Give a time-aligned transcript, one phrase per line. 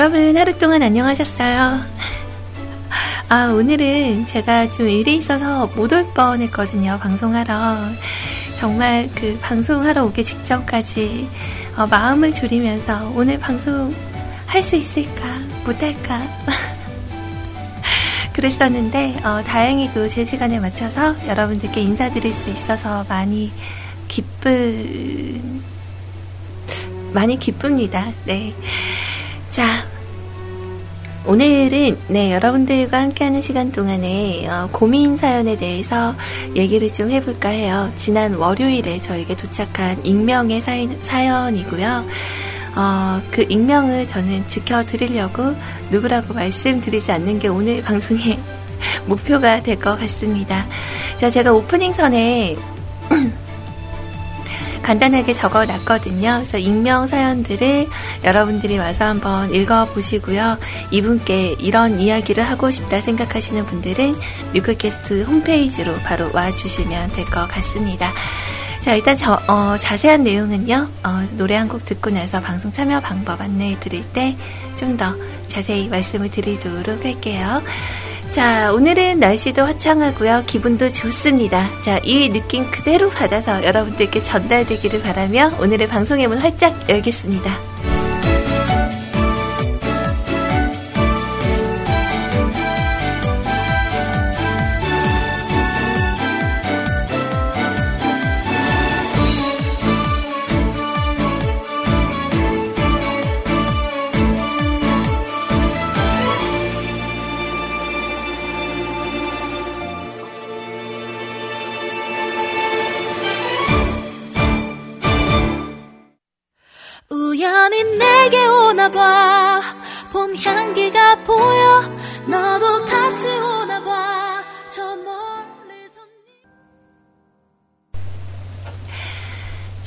[0.00, 1.78] 여러분 하루 동안 안녕하셨어요?
[3.28, 7.76] 아, 오늘은 제가 좀 일이 있어서 못 올 뻔 했거든요, 방송하러.
[8.56, 11.28] 정말 그 방송하러 오기 직전까지
[11.76, 13.94] 어, 마음을 졸이면서 오늘 방송
[14.46, 15.22] 할 수 있을까,
[15.66, 16.22] 못할까.
[18.32, 23.52] 그랬었는데, 어, 다행히도 제 시간에 맞춰서 여러분들께 인사드릴 수 있어서 많이
[24.08, 25.62] 기쁜,
[27.12, 28.10] 많이 기쁩니다.
[28.24, 28.54] 네.
[31.30, 36.14] 자, 오늘은 네 여러분들과 함께하는 시간 동안에 어, 고민 사연에 대해서
[36.56, 37.92] 얘기를 좀 해볼까 해요.
[37.96, 42.04] 지난 월요일에 저에게 도착한 익명의 사연, 사연이고요.
[42.74, 45.54] 어, 그 익명을 저는 지켜드리려고
[45.92, 48.36] 누구라고 말씀드리지 않는 게 오늘 방송의
[49.06, 50.66] 목표가 될 것 같습니다.
[51.16, 52.56] 자, 제가 오프닝 선에
[54.90, 56.38] 간단하게 적어 놨거든요.
[56.40, 57.86] 그래서 익명 사연들을
[58.24, 60.58] 여러분들이 와서 한번 읽어 보시고요.
[60.90, 64.16] 이분께 이런 이야기를 하고 싶다 생각하시는 분들은
[64.52, 68.12] 뮤클캐스트 홈페이지로 바로 와 주시면 될 것 같습니다.
[68.80, 73.40] 자, 일단 저, 어, 자세한 내용은요, 어, 노래 한 곡 듣고 나서 방송 참여 방법
[73.40, 74.34] 안내해 드릴 때
[74.74, 75.14] 좀 더
[75.46, 77.62] 자세히 말씀을 드리도록 할게요.
[78.32, 80.44] 자, 오늘은 날씨도 화창하고요.
[80.46, 81.68] 기분도 좋습니다.
[81.82, 87.89] 자, 이 느낌 그대로 받아서 여러분들께 전달되기를 바라며 오늘의 방송의 문 활짝 열겠습니다.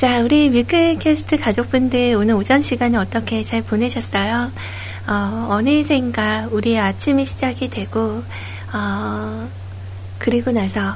[0.03, 4.52] 자, 우리 뮤클캐스트 가족분들 오늘 오전 시간을 어떻게 잘 보내셨어요?
[5.08, 8.22] 어, 어느샌가 우리의 아침이 시작이 되고,
[8.74, 9.47] 어,
[10.19, 10.96] 그리고 나서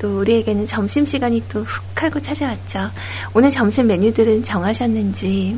[0.00, 2.90] 또 우리에게는 점심시간이 또 훅 하고 찾아왔죠.
[3.32, 5.56] 오늘 점심 메뉴들은 정하셨는지,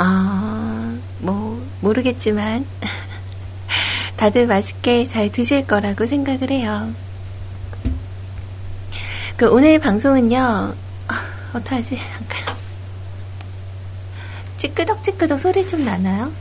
[0.00, 2.64] 어, 뭐, 모르겠지만,
[4.16, 6.90] 다들 맛있게 잘 드실 거라고 생각을 해요.
[9.38, 10.36] 그 오늘 방송은요,
[11.08, 11.96] 아, 어떡하지?
[11.96, 12.56] 잠깐.
[14.58, 16.32] 찌끄덕찌끄덕 소리 좀 나나요?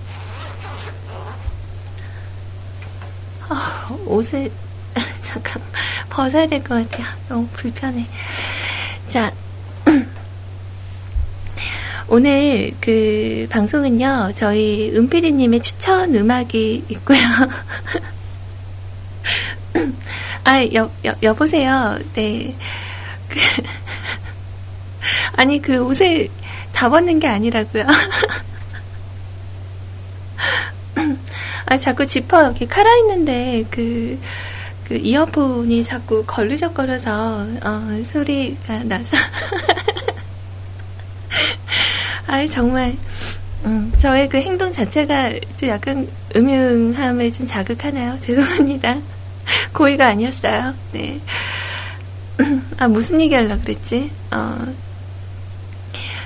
[3.49, 4.51] 아, 옷을,
[5.21, 5.61] 잠깐,
[6.09, 7.05] 벗어야 될 것 같아요.
[7.29, 8.05] 너무 불편해.
[9.09, 9.31] 자,
[12.09, 17.19] 오늘 그 방송은요, 저희 은피디님의 추천 음악이 있고요.
[20.45, 21.99] 아, 여, 여, 여보세요.
[22.15, 22.55] 네.
[23.37, 23.63] 그,
[25.37, 26.29] 아니, 그 옷을
[26.73, 27.85] 다 벗는 게 아니라고요.
[31.65, 34.19] 아, 자꾸 지퍼 이렇게 칼아 있는데, 그,
[34.85, 39.17] 그 이어폰이 자꾸 걸리적거려서, 어, 소리가 나서.
[42.27, 42.95] 아이, 정말,
[43.65, 48.19] 음, 저의 그 행동 자체가 좀 약간 음흉함을 좀 자극하나요?
[48.21, 48.97] 죄송합니다.
[49.73, 50.73] 고의가 아니었어요.
[50.91, 51.19] 네.
[52.79, 54.11] 아, 무슨 얘기 하려고 그랬지?
[54.31, 54.67] 어,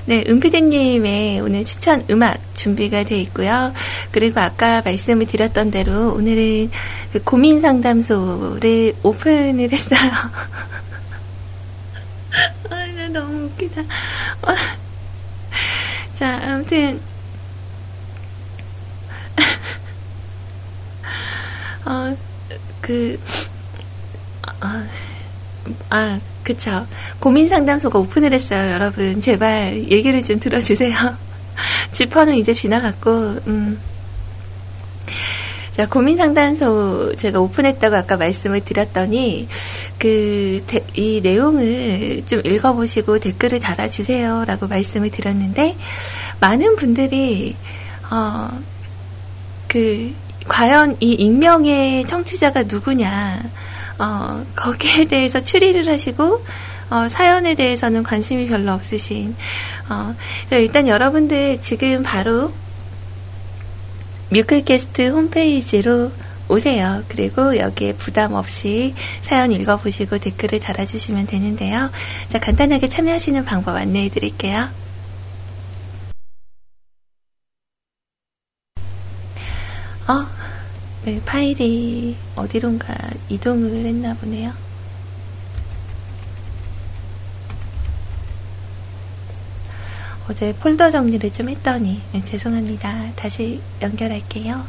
[0.05, 3.71] 네, 은피디님의 오늘 추천 음악 준비가 되어 있고요.
[4.11, 6.69] 그리고 아까 말씀을 드렸던 대로 오늘은
[7.13, 10.11] 그 고민 상담소를 오픈을 했어요.
[12.69, 13.81] 아, 나 너무 웃기다.
[16.19, 16.99] 자, 아무튼,
[21.85, 22.17] 어,
[22.81, 23.17] 그,
[24.59, 24.85] 아,
[25.89, 26.85] 아, 그쵸.
[27.19, 29.21] 고민 상담소가 오픈을 했어요, 여러분.
[29.21, 30.95] 제발 얘기를 좀 들어주세요.
[31.91, 33.11] 지퍼는 이제 지나갔고,
[33.47, 33.79] 음.
[35.75, 39.47] 자, 고민 상담소 제가 오픈했다고 아까 말씀을 드렸더니,
[39.97, 44.45] 그, 데, 이 내용을 좀 읽어보시고 댓글을 달아주세요.
[44.45, 45.77] 라고 말씀을 드렸는데,
[46.39, 47.55] 많은 분들이,
[48.09, 48.49] 어,
[49.67, 50.13] 그,
[50.47, 53.41] 과연 이 익명의 청취자가 누구냐,
[53.99, 56.43] 어, 거기에 대해서 추리를 하시고,
[56.89, 59.35] 어, 사연에 대해서는 관심이 별로 없으신,
[59.89, 60.15] 어,
[60.51, 62.51] 일단 여러분들 지금 바로
[64.29, 66.11] 뮤클캐스트 홈페이지로
[66.51, 67.03] 오세요.
[67.07, 71.89] 그리고 여기에 부담 없이 사연 읽어보시고 댓글을 달아주시면 되는데요.
[72.27, 74.67] 자, 간단하게 참여하시는 방법 안내해 드릴게요.
[80.07, 80.40] 어,
[81.03, 82.95] 네, 파일이 어디론가
[83.29, 84.51] 이동을 했나 보네요.
[90.29, 93.13] 어제 폴더 정리를 좀 했더니 네, 죄송합니다.
[93.15, 94.63] 다시 연결할게요.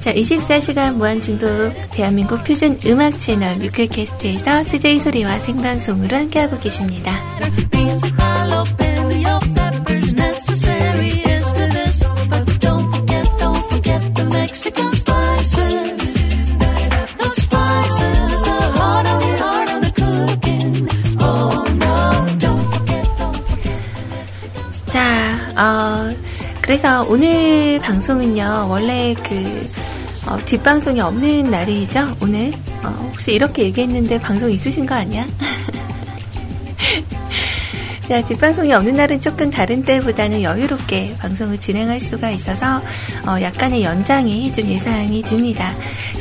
[0.00, 7.14] 자, 24시간 무한중독 대한민국 표준 음악 채널 뮤클캐스트에서 CJ 소리와 생방송으로 함께하고 계십니다.
[26.84, 29.66] 그래서 오늘 방송은요, 원래 그,
[30.26, 32.52] 어, 뒷방송이 없는 날이죠, 오늘.
[32.82, 35.26] 어, 혹시 이렇게 얘기했는데 방송 있으신 거 아니야?
[38.06, 42.82] 자, 뒷방송이 없는 날은 조금 다른 때보다는 여유롭게 방송을 진행할 수가 있어서
[43.26, 45.74] 어, 약간의 연장이 좀 예상이 됩니다.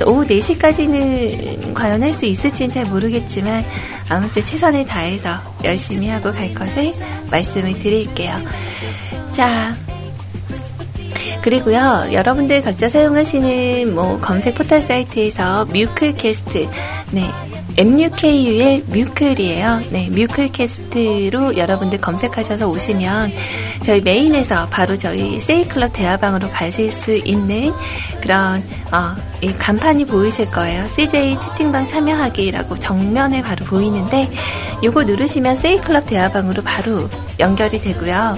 [0.06, 3.66] 오후 4시까지는 과연 할 수 있을지는 잘 모르겠지만
[4.08, 6.94] 아무튼 최선을 다해서 열심히 하고 갈 것을
[7.30, 8.38] 말씀을 드릴게요.
[9.34, 9.76] 자,
[11.44, 16.70] 그리고요, 여러분들 각자 사용하시는 뭐 검색 포털 사이트에서 뮤클캐스트,
[17.12, 17.30] 네,
[17.76, 19.82] MUKUL 뮤클이에요.
[19.90, 23.34] 네, 뮤클캐스트로 여러분들 검색하셔서 오시면
[23.84, 27.74] 저희 메인에서 바로 저희 세이클럽 대화방으로 가실 수 있는
[28.22, 28.64] 그런
[28.94, 30.88] 어, 이 간판이 보이실 거예요.
[30.88, 34.32] CJ 채팅방 참여하기라고 정면에 바로 보이는데
[34.82, 37.10] 요거 누르시면 세이클럽 대화방으로 바로
[37.40, 38.38] 연결이 되고요.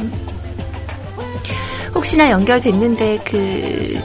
[1.95, 3.99] 혹시나 연결됐는데 그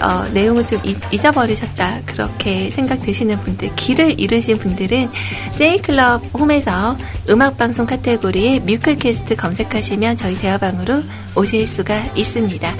[0.00, 5.08] 어, 내용을 좀 잊, 어버리셨다 그렇게 생각되시는 분들 길을 잃으신 분들은
[5.52, 6.96] 세이클럽 홈에서
[7.28, 11.02] 음악방송 카테고리에 뮤클캐스트 검색하시면 저희 대화방으로
[11.36, 12.74] 오실 수가 있습니다.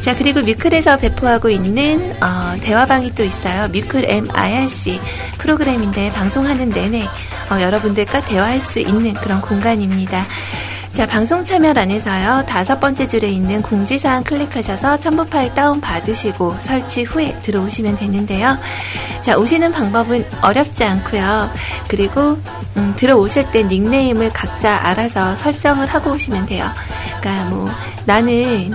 [0.00, 3.68] 자 그리고 뮤클에서 배포하고 있는 어, 대화방이 또 있어요.
[3.68, 4.98] 뮤클 MIRC
[5.38, 7.04] 프로그램인데 방송하는 내내
[7.50, 10.26] 어, 여러분들과 대화할 수 있는 그런 공간입니다.
[10.94, 17.36] 자, 방송 참여란에서요, 다섯 번째 줄에 있는 공지사항 클릭하셔서 첨부 파일 다운 받으시고 설치 후에
[17.42, 18.56] 들어오시면 되는데요.
[19.20, 21.50] 자, 오시는 방법은 어렵지 않고요.
[21.88, 22.38] 그리고,
[22.76, 26.64] 음, 들어오실 때 닉네임을 각자 알아서 설정을 하고 오시면 돼요.
[27.20, 27.68] 그러니까 뭐,
[28.06, 28.72] 나는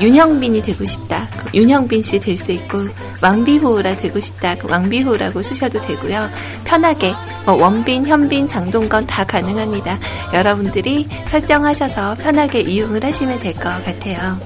[0.00, 1.28] 윤형빈이 되고 싶다.
[1.36, 2.78] 그 윤형빈 씨 될 수 있고
[3.22, 4.54] 왕비호라 되고 싶다.
[4.56, 6.28] 그 왕비호라고 쓰셔도 되고요.
[6.64, 7.14] 편하게
[7.44, 9.98] 뭐 원빈, 현빈, 장동건 다 가능합니다.
[10.34, 14.38] 여러분들이 설정하셔서 편하게 이용을 하시면 될 것 같아요.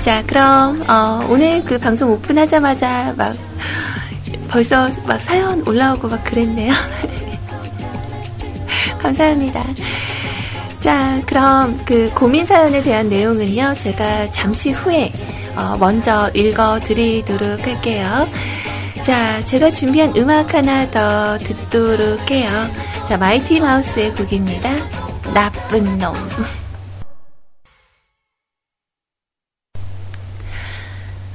[0.00, 3.36] 자, 그럼 어, 오늘 그 방송 오픈하자마자 막
[4.48, 6.72] 벌써 막 사연 올라오고 막 그랬네요.
[8.98, 9.64] 감사합니다.
[10.80, 15.12] 자, 그럼 그 고민 사연에 대한 내용은요, 제가 잠시 후에
[15.54, 18.26] 어, 먼저 읽어 드리도록 할게요.
[19.02, 22.48] 자, 제가 준비한 음악 하나 더 듣도록 해요.
[23.08, 24.70] 자, 마이티 마우스의 곡입니다.
[25.34, 26.14] 나쁜 놈.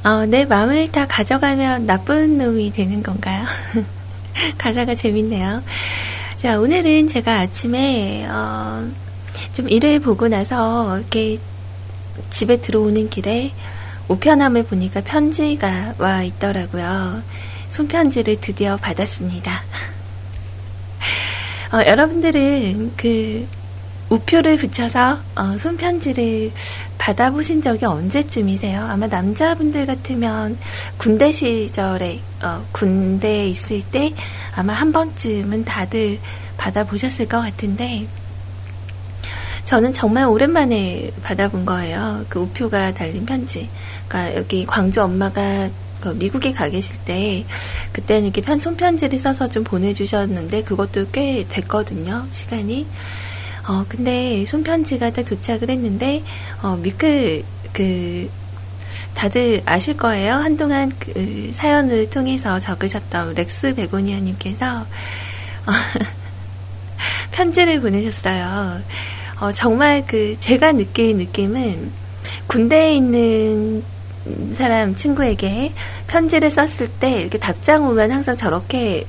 [0.04, 3.46] 어, 내 마음을 다 가져가면 나쁜 놈이 되는 건가요?
[4.58, 5.64] 가사가 재밌네요.
[6.38, 8.88] 자, 오늘은 제가 아침에, 어,
[9.54, 11.40] 좀 일을 보고 나서, 이렇게
[12.30, 13.52] 집에 들어오는 길에
[14.08, 17.22] 우편함을 보니까 편지가 와 있더라고요.
[17.70, 19.64] 손편지를 드디어 받았습니다.
[21.74, 23.48] 어, 여러분들은 그
[24.10, 26.52] 우표를 붙여서 어, 손편지를
[26.98, 28.82] 받아보신 적이 언제쯤이세요?
[28.84, 30.58] 아마 남자분들 같으면
[30.98, 34.14] 군대 시절에 어, 군대에 있을 때
[34.56, 36.20] 아마 한 번쯤은 다들
[36.58, 38.08] 받아보셨을 것 같은데
[39.66, 42.24] 저는 정말 오랜만에 받아본 거예요.
[42.30, 43.68] 그 우표가 달린 편지.
[44.08, 45.70] 그러니까 여기 광주 엄마가
[46.00, 47.44] 그 미국에 가 계실 때
[47.92, 52.28] 그때는 이렇게 편 손편지를 써서 좀 보내주셨는데 그것도 꽤 됐거든요.
[52.32, 52.86] 시간이.
[53.68, 56.24] 어 근데 손편지가 딱 도착을 했는데
[56.62, 57.44] 어 미끌
[57.74, 58.30] 그
[59.16, 60.36] 다들 아실 거예요.
[60.36, 65.72] 한동안 그 사연을 통해서 적으셨던 렉스 베고니아님께서 어,
[67.32, 68.82] 편지를 보내셨어요.
[69.40, 71.92] 어, 정말 그 제가 느낀 느낌은
[72.48, 73.84] 군대에 있는
[74.56, 75.74] 사람 친구에게
[76.08, 79.06] 편지를 썼을 때 이렇게 답장 오면 항상 저렇게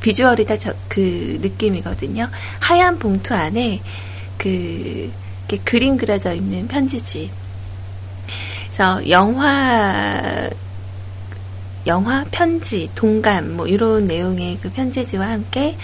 [0.00, 0.56] 비주얼이 다
[0.88, 2.28] 그 느낌이거든요.
[2.60, 3.80] 하얀 봉투 안에
[4.36, 5.10] 그
[5.64, 7.30] 그림 그려져 있는 편지지.
[8.66, 10.50] 그래서 영화
[11.86, 15.76] 영화 편지, 동감, 뭐, 이런 내용의 그 편지지와 함께,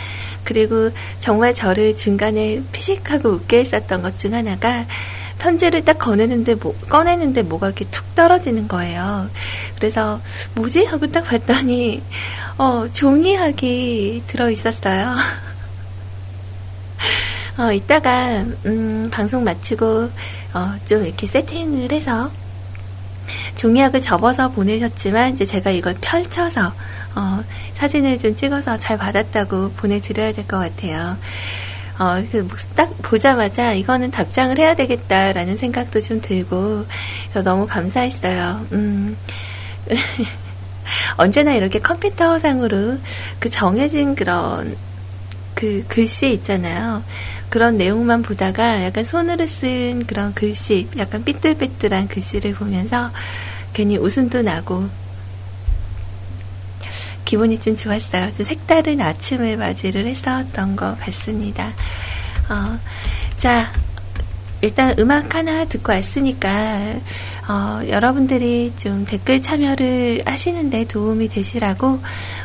[0.49, 0.91] 그리고
[1.21, 4.87] 정말 저를 중간에 피식하고 웃게 했었던 것 중 하나가,
[5.39, 9.29] 편지를 딱 꺼내는데, 뭐, 꺼내는데 뭐가 이렇게 툭 떨어지는 거예요.
[9.77, 10.23] 그래서,
[10.55, 10.87] 뭐지?
[10.87, 12.03] 하고 딱 봤더니,
[12.57, 15.17] 어, 종이학이 들어있었어요.
[17.59, 20.11] 어, 이따가, 음, 방송 마치고,
[20.55, 22.31] 어, 좀 이렇게 세팅을 해서,
[23.57, 26.73] 종이학을 접어서 보내셨지만 이제 제가 이걸 펼쳐서
[27.15, 27.43] 어,
[27.75, 31.17] 사진을 좀 찍어서 잘 받았다고 보내드려야 될 것 같아요.
[31.99, 36.87] 어, 그딱 보자마자 이거는 답장을 해야 되겠다라는 생각도 좀 들고
[37.45, 38.67] 너무 감사했어요.
[38.73, 39.17] 음.
[41.17, 42.99] 언제나 이렇게 컴퓨터상으로
[43.41, 44.77] 그 정해진 그런
[45.55, 47.03] 그 글씨 있잖아요.
[47.51, 53.11] 그런 내용만 보다가 약간 손으로 쓴 그런 글씨, 약간 삐뚤삐뚤한 글씨를 보면서
[53.73, 54.89] 괜히 웃음도 나고
[57.29, 58.33] 기분이 좀 좋았어요.
[58.33, 61.75] 좀 색다른 아침을 맞이를 했었던 것 같습니다.
[62.49, 62.79] 어,
[63.37, 63.71] 자,
[64.63, 66.95] 일단 음악 하나 듣고 왔으니까
[67.47, 72.01] 어, 여러분들이 좀 댓글 참여를 하시는데 도움이 되시라고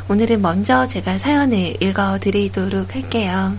[0.09, 3.55] 오늘은 먼저 제가 사연을 읽어드리도록 할게요.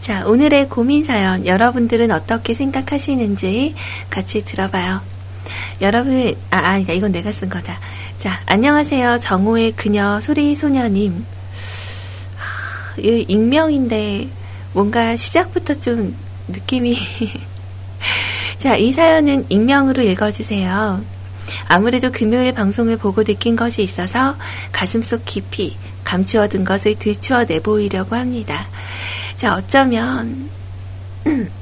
[0.00, 3.74] 자, 오늘의 고민 사연 여러분들은 어떻게 생각하시는지
[4.08, 5.11] 같이 들어봐요.
[5.80, 7.78] 여러분, 아, 아, 이건 내가 쓴 거다.
[8.18, 9.18] 자, 안녕하세요.
[9.20, 11.24] 정호의 그녀 소리 소녀님.
[12.36, 14.28] 하, 이 익명인데
[14.72, 16.16] 뭔가 시작부터 좀
[16.48, 16.96] 느낌이
[18.58, 21.02] 자, 이 사연은 익명으로 읽어주세요.
[21.68, 24.36] 아무래도 금요일 방송을 보고 느낀 것이 있어서
[24.70, 28.66] 가슴속 깊이 감추어둔 것을 들추어 내보이려고 합니다.
[29.36, 30.48] 자, 어쩌면,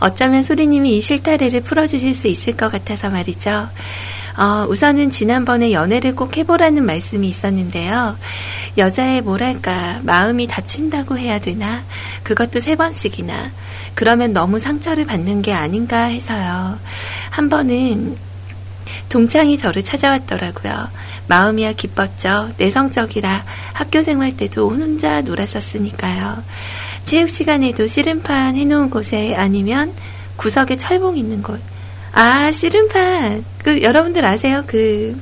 [0.00, 3.68] 어쩌면 소리님이 이 실타래를 풀어주실 수 있을 것 같아서 말이죠.
[4.36, 8.18] 어, 우선은 지난번에 연애를 꼭 해보라는 말씀이 있었는데요.
[8.76, 11.82] 여자의 뭐랄까, 마음이 다친다고 해야 되나?
[12.22, 13.50] 그것도 세 번씩이나.
[13.94, 16.78] 그러면 너무 상처를 받는 게 아닌가 해서요.
[17.30, 18.16] 한 번은
[19.08, 20.88] 동창이 저를 찾아왔더라고요.
[21.28, 22.50] 마음이야 기뻤죠.
[22.58, 26.42] 내성적이라 학교 생활 때도 혼자 놀았었으니까요.
[27.06, 29.94] 체육 시간에도 씨름판 해놓은 곳에 아니면
[30.34, 31.60] 구석에 철봉 있는 곳.
[32.12, 33.44] 아, 씨름판.
[33.58, 34.64] 그, 여러분들 아세요?
[34.66, 35.16] 그,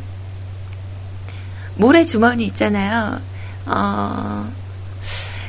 [1.76, 3.20] 모래 주머니 있잖아요.
[3.66, 4.50] 어,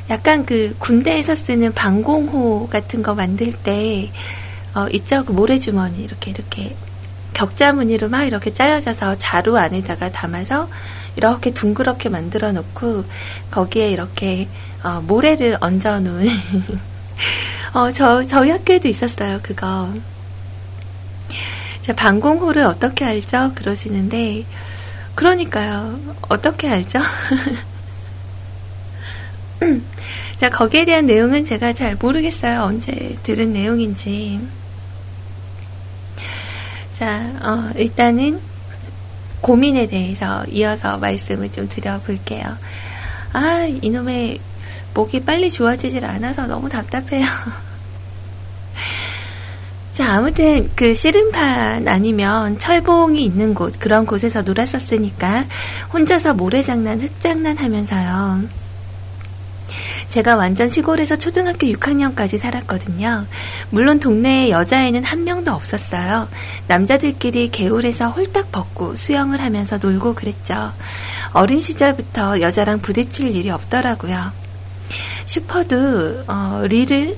[0.09, 4.11] 약간 그 군대에서 쓰는 방공호 같은 거 만들 때,
[4.73, 4.87] 어?
[5.25, 6.03] 그 모래 주머니.
[6.03, 6.75] 이렇게, 이렇게.
[7.33, 10.67] 격자 무늬로 막 이렇게 짜여져서 자루 안에다가 담아서
[11.15, 13.05] 이렇게 둥그렇게 만들어 놓고
[13.51, 14.48] 거기에 이렇게
[14.84, 16.27] 어, 모래를 얹어 놓은
[17.75, 19.93] 어, 저, 저희 학교에도 있었어요, 그거.
[21.81, 23.51] 자, 방공호를 어떻게 알죠?
[23.53, 24.45] 그러시는데,
[25.13, 26.00] 그러니까요.
[26.29, 27.00] 어떻게 알죠?
[30.38, 32.62] 자, 거기에 대한 내용은 제가 잘 모르겠어요.
[32.62, 34.39] 언제 들은 내용인지.
[36.93, 38.39] 자, 어, 일단은
[39.45, 42.57] 고민에 대해서 이어서 말씀을 좀 드려볼게요.
[43.31, 44.39] 아, 이놈의
[44.95, 47.23] 목이 빨리 좋아지질 않아서 너무 답답해요.
[49.93, 55.45] 자, 아무튼 그 씨름판 아니면 철봉이 있는 곳, 그런 곳에서 놀았었으니까
[55.93, 58.64] 혼자서 모래장난, 흙장난 하면서요.
[60.09, 63.25] 제가 완전 시골에서 초등학교 6학년까지 살았거든요.
[63.69, 66.27] 물론 동네에 여자애는 한 명도 없었어요.
[66.67, 70.74] 남자들끼리 개울에서 홀딱 벗고 수영을 하면서 놀고 그랬죠.
[71.33, 74.31] 어린 시절부터 여자랑 부딪힐 일이 없더라고요.
[75.25, 77.17] 슈퍼도 어, 리를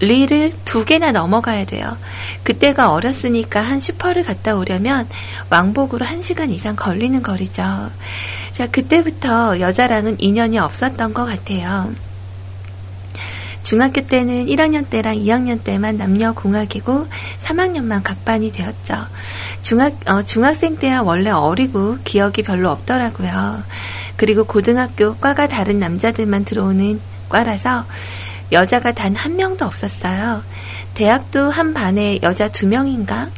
[0.00, 1.96] 리를 두 개나 넘어가야 돼요.
[2.42, 5.06] 그때가 어렸으니까 한 슈퍼를 갔다 오려면
[5.50, 7.90] 왕복으로 한 시간 이상 걸리는 거리죠.
[8.52, 11.92] 자, 그때부터 여자랑은 인연이 없었던 것 같아요.
[13.62, 17.06] 중학교 때는 1학년 때랑 2학년 때만 남녀 공학이고
[17.40, 19.06] 3학년만 각반이 되었죠.
[19.62, 23.62] 중학 어, 중학생 때야 원래 어리고 기억이 별로 없더라고요.
[24.16, 27.84] 그리고 고등학교 과가 다른 남자들만 들어오는 과라서
[28.50, 30.42] 여자가 단 한 명도 없었어요.
[30.94, 33.28] 대학도 한 반에 여자 두 명인가?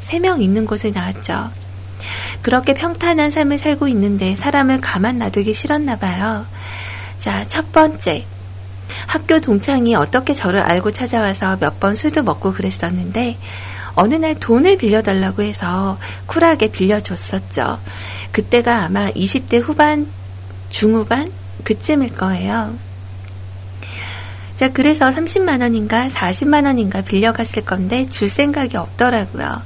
[0.00, 1.50] 세 명 있는 곳에 나왔죠.
[2.42, 6.46] 그렇게 평탄한 삶을 살고 있는데 사람을 가만 놔두기 싫었나 봐요.
[7.18, 8.24] 자, 첫 번째.
[9.06, 13.36] 학교 동창이 어떻게 저를 알고 찾아와서 몇 번 술도 먹고 그랬었는데
[13.94, 17.78] 어느 날 돈을 빌려달라고 해서 쿨하게 빌려줬었죠.
[18.32, 20.08] 그때가 아마 20대 후반,
[20.68, 21.32] 중후반?
[21.64, 22.74] 그쯤일 거예요.
[24.56, 29.62] 자, 그래서 30만 원인가 40만 원인가 빌려갔을 건데 줄 생각이 없더라고요.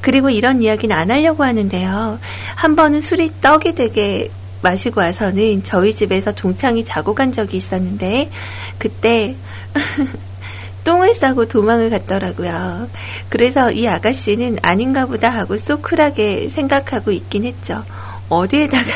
[0.00, 2.18] 그리고 이런 이야기는 안 하려고 하는데요.
[2.54, 4.30] 한 번은 술이 떡이 되게
[4.62, 8.30] 마시고 와서는 저희 집에서 동창이 자고 간 적이 있었는데
[8.78, 9.36] 그때
[10.84, 12.88] 똥을 싸고 도망을 갔더라고요.
[13.28, 17.84] 그래서 이 아가씨는 아닌가 보다 하고 쏙 쿨하게 생각하고 있긴 했죠.
[18.28, 18.84] 어디에다가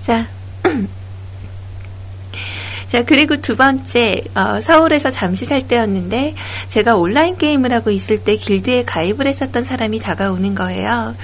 [0.00, 0.26] 자
[2.94, 6.36] 자, 그리고 두 번째, 어, 서울에서 잠시 살 때였는데,
[6.68, 11.16] 제가 온라인 게임을 하고 있을 때 길드에 가입을 했었던 사람이 다가오는 거예요.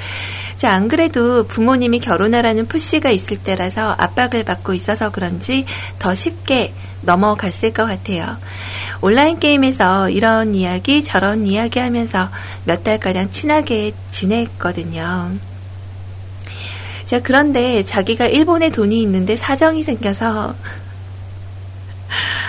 [0.57, 5.65] 자, 안 그래도 부모님이 결혼하라는 푸시가 있을 때라서 압박을 받고 있어서 그런지
[6.01, 8.37] 더 쉽게 넘어갔을 것 같아요.
[9.01, 12.31] 온라인 게임에서 이런 이야기, 저런 이야기 하면서
[12.65, 15.31] 몇 달가량 친하게 지냈거든요.
[17.05, 20.55] 자, 그런데 자기가 일본에 돈이 있는데 사정이 생겨서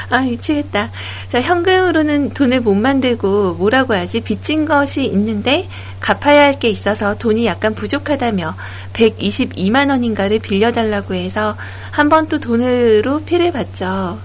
[0.10, 0.92] 아, 미치겠다.
[1.30, 4.20] 자, 현금으로는 돈을 못 만들고 뭐라고 하지?
[4.22, 5.68] 빚진 것이 있는데
[6.00, 8.56] 갚아야 할 게 있어서 돈이 약간 부족하다며
[8.94, 11.56] 122만 원인가를 빌려달라고 해서
[11.92, 14.20] 한 번 또 돈으로 피를 봤죠.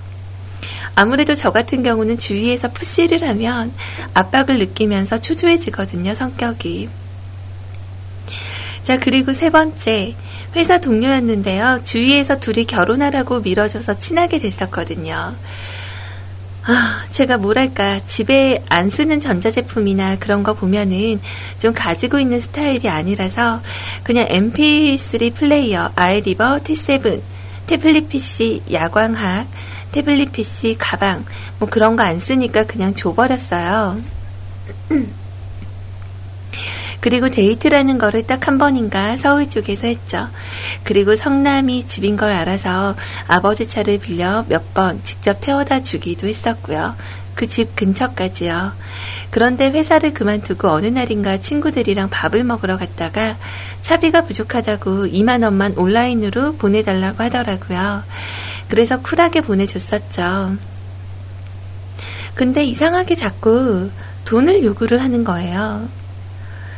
[0.94, 3.72] 아무래도 저 같은 경우는 주위에서 푸시를 하면
[4.14, 6.88] 압박을 느끼면서 초조해지거든요, 성격이.
[8.82, 10.14] 자, 그리고 세 번째.
[10.56, 11.82] 회사 동료였는데요.
[11.84, 15.34] 주위에서 둘이 결혼하라고 밀어줘서 친하게 됐었거든요.
[16.68, 21.20] 아, 제가 뭐랄까, 집에 안 쓰는 전자제품이나 그런 거 보면은
[21.60, 23.60] 좀 가지고 있는 스타일이 아니라서
[24.02, 27.20] 그냥 MP3 플레이어, 아이리버, T7,
[27.66, 29.46] 태블릿 PC, 야광학,
[29.92, 31.24] 태블릿 PC, 가방,
[31.58, 34.00] 뭐 그런 거 안 쓰니까 그냥 줘버렸어요.
[37.00, 40.28] 그리고 데이트라는 거를 딱 한 번인가 서울 쪽에서 했죠.
[40.84, 42.94] 그리고 성남이 집인 걸 알아서
[43.26, 46.94] 아버지 차를 빌려 몇 번 직접 태워다 주기도 했었고요.
[47.34, 48.72] 그 집 근처까지요.
[49.30, 53.36] 그런데 회사를 그만두고 어느 날인가 친구들이랑 밥을 먹으러 갔다가
[53.82, 58.02] 차비가 부족하다고 2만 원만 온라인으로 보내달라고 하더라고요.
[58.68, 60.56] 그래서 쿨하게 보내줬었죠.
[62.34, 63.90] 근데 이상하게 자꾸
[64.24, 65.88] 돈을 요구를 하는 거예요.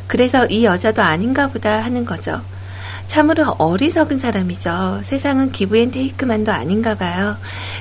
[0.09, 2.41] 그래서 이 여자도 아닌가 보다 하는 거죠.
[3.07, 5.01] 참으로 어리석은 사람이죠.
[5.05, 7.37] 세상은 기브앤테이크만도 아닌가 봐요.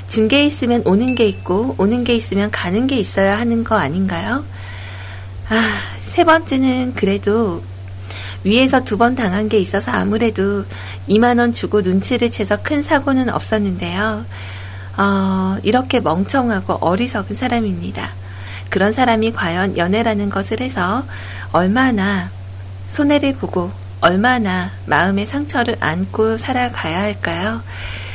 [0.07, 4.45] 준 게 있으면 오는 게 있고 오는 게 있으면 가는 게 있어야 하는 거 아닌가요?
[5.49, 5.63] 아,
[6.01, 7.61] 세 번째는 그래도
[8.43, 10.63] 위에서 두 번 당한 게 있어서 아무래도
[11.09, 14.25] 2만 원 주고 눈치를 채서 큰 사고는 없었는데요.
[14.97, 18.11] 어, 이렇게 멍청하고 어리석은 사람입니다.
[18.69, 21.03] 그런 사람이 과연 연애라는 것을 해서
[21.51, 22.30] 얼마나
[22.89, 27.62] 손해를 보고 얼마나 마음의 상처를 안고 살아가야 할까요?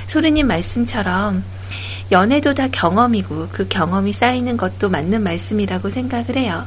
[0.07, 1.43] 소리님 말씀처럼
[2.11, 6.65] 연애도 다 경험이고 그 경험이 쌓이는 것도 맞는 말씀이라고 생각을 해요.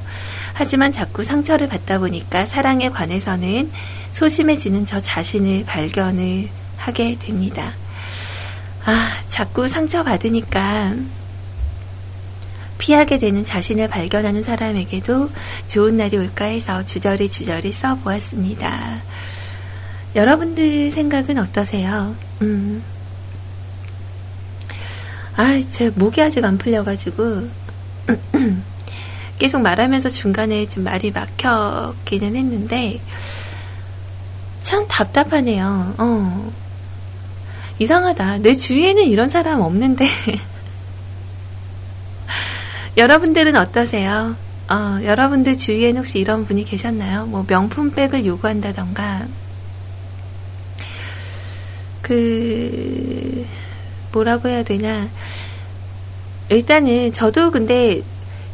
[0.53, 3.71] 하지만 자꾸 상처를 받다 보니까 사랑에 관해서는
[4.13, 7.73] 소심해지는 저 자신을 발견을 하게 됩니다.
[8.85, 10.93] 아, 자꾸 상처받으니까
[12.85, 15.31] 피하게 되는 자신을 발견하는 사람에게도
[15.65, 19.01] 좋은 날이 올까 해서 주저리 주저리 써보았습니다.
[20.13, 22.15] 여러분들 생각은 어떠세요?
[22.43, 22.83] 음.
[25.35, 27.47] 아, 제 목이 아직 안 풀려가지고.
[29.39, 33.01] 계속 말하면서 중간에 좀 말이 막혔기는 했는데
[34.61, 35.95] 참 답답하네요.
[35.97, 36.53] 어.
[37.79, 38.37] 이상하다.
[38.37, 40.05] 내 주위에는 이런 사람 없는데.
[42.97, 44.35] 여러분들은 어떠세요?
[44.69, 47.25] 어, 여러분들 주위에는 혹시 이런 분이 계셨나요?
[47.25, 49.27] 뭐 명품백을 요구한다던가,
[52.01, 53.45] 그,
[54.11, 55.07] 뭐라고 해야 되나.
[56.49, 58.01] 일단은 저도 근데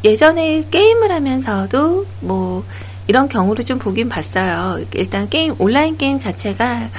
[0.03, 2.63] 예전에 게임을 하면서도 뭐
[3.07, 4.83] 이런 경우를 좀 보긴 봤어요.
[4.95, 6.89] 일단 게임, 온라인 게임 자체가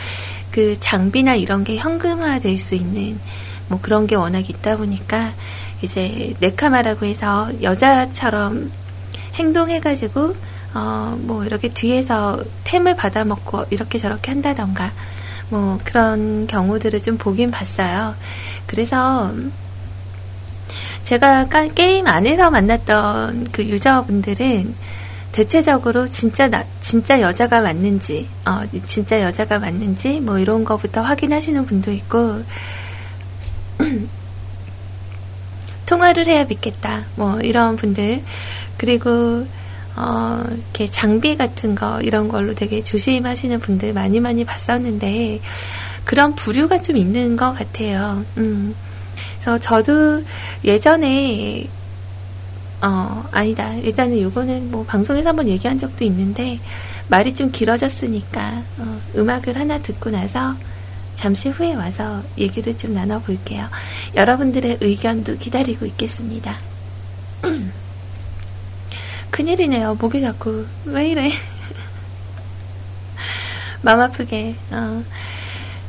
[0.50, 3.18] 그 장비나 이런 게 현금화 될 수 있는
[3.68, 5.32] 뭐 그런 게 워낙 있다 보니까
[5.82, 8.70] 이제 네카마라고 해서 여자처럼
[9.34, 10.34] 행동해가지고
[10.74, 14.90] 어 뭐 이렇게 뒤에서 템을 받아먹고 이렇게 저렇게 한다던가
[15.50, 18.14] 뭐 그런 경우들을 좀 보긴 봤어요.
[18.66, 19.32] 그래서
[21.02, 24.74] 제가 까- 게임 안에서 만났던 그 유저분들은
[25.32, 31.90] 대체적으로 진짜 나, 진짜 여자가 맞는지, 어, 진짜 여자가 맞는지, 뭐 이런 거부터 확인하시는 분도
[31.92, 32.42] 있고,
[35.92, 38.22] 통화를 해야 믿겠다, 뭐 이런 분들.
[38.78, 39.46] 그리고,
[39.94, 45.40] 어, 이렇게 장비 같은 거, 이런 걸로 되게 조심하시는 분들 많이 많이 봤었는데,
[46.04, 48.24] 그런 부류가 좀 있는 것 같아요.
[48.38, 48.74] 음.
[49.34, 50.22] 그래서 저도
[50.64, 51.68] 예전에
[52.80, 53.74] 어, 아니다.
[53.74, 56.58] 일단은 요거는 뭐 방송에서 한번 얘기한 적도 있는데
[57.06, 60.56] 말이 좀 길어졌으니까 어, 음악을 하나 듣고 나서
[61.16, 63.68] 잠시 후에 와서 얘기를 좀 나눠볼게요.
[64.14, 66.58] 여러분들의 의견도 기다리고 있겠습니다.
[69.30, 69.94] 큰일이네요.
[69.94, 71.30] 목이 자꾸 왜 이래?
[73.82, 74.54] 마음 아프게.
[74.70, 75.02] 어.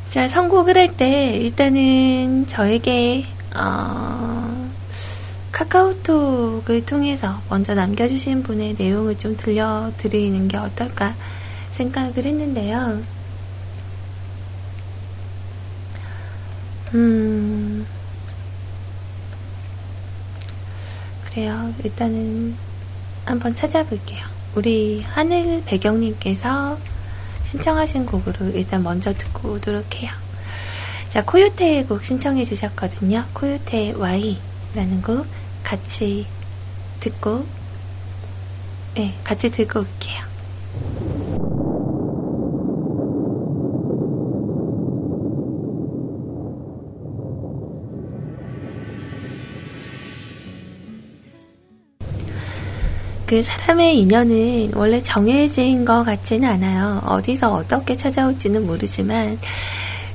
[0.07, 4.69] 자, 선곡을 할 때 일단은 저에게 어,
[5.51, 11.15] 카카오톡을 통해서 먼저 남겨주신 분의 내용을 좀 들려드리는 게 어떨까
[11.71, 13.01] 생각을 했는데요.
[16.93, 17.86] 음,
[21.25, 21.73] 그래요.
[21.84, 22.56] 일단은
[23.25, 24.23] 한번 찾아볼게요.
[24.56, 26.77] 우리 하늘 배경님께서
[27.45, 30.12] 신청하신 곡으로 일단 먼저 듣고 오도록 해요.
[31.10, 33.25] 자, 코요테의 곡 신청해 주셨거든요.
[33.34, 35.25] 코요테의 Y라는 곡
[35.63, 36.27] 같이
[36.99, 37.45] 듣고,
[38.95, 40.32] 네, 같이 듣고 올게요.
[53.33, 57.01] 그 사람의 인연은 원래 정해진 것 같지는 않아요.
[57.03, 59.39] 어디서 어떻게 찾아올지는 모르지만,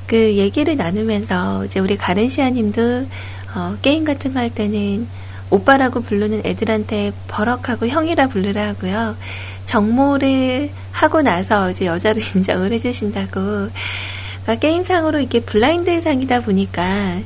[0.07, 3.07] 그 얘기를 나누면서 이제 우리 가른시아 님도
[3.55, 5.05] 어, 게임 같은 거 할 때는
[5.49, 9.17] 오빠라고 부르는 애들한테 버럭하고 형이라 부르라 하고요.
[9.65, 13.31] 정모를 하고 나서 이제 여자로 인정을 해주신다고.
[13.31, 17.19] 그러니까 게임상으로 이렇게 블라인드 상이다 보니까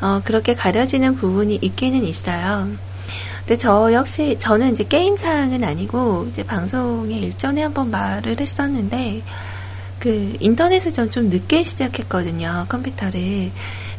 [0.00, 2.68] 어, 그렇게 가려지는 부분이 있기는 있어요.
[3.50, 9.22] 근데 저 역시 저는 이제 게임상은 아니고 이제 방송에 일전에 한번 말을 했었는데
[9.98, 13.50] 그 인터넷을 전 좀 늦게 시작했거든요 컴퓨터를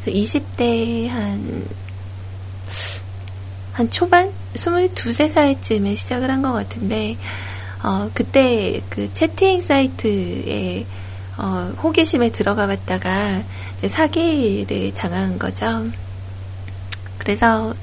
[0.01, 1.65] 그래서 20대 한,
[3.73, 4.31] 한 초반?
[4.55, 7.17] 22, 3살쯤에 시작을 한 것 같은데,
[7.83, 10.85] 어, 그때 그 채팅 사이트에,
[11.37, 13.43] 어, 호기심에 들어가 봤다가
[13.85, 15.87] 사기를 당한 거죠.
[17.17, 17.73] 그래서,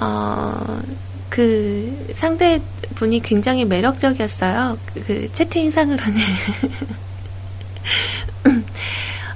[0.00, 0.80] 어,
[1.28, 2.60] 그 상대
[2.94, 4.78] 분이 굉장히 매력적이었어요.
[4.94, 6.20] 그, 그 채팅상으로는.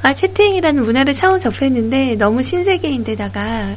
[0.02, 3.76] 아, 채팅이라는 문화를 처음 접했는데 너무 신세계인데다가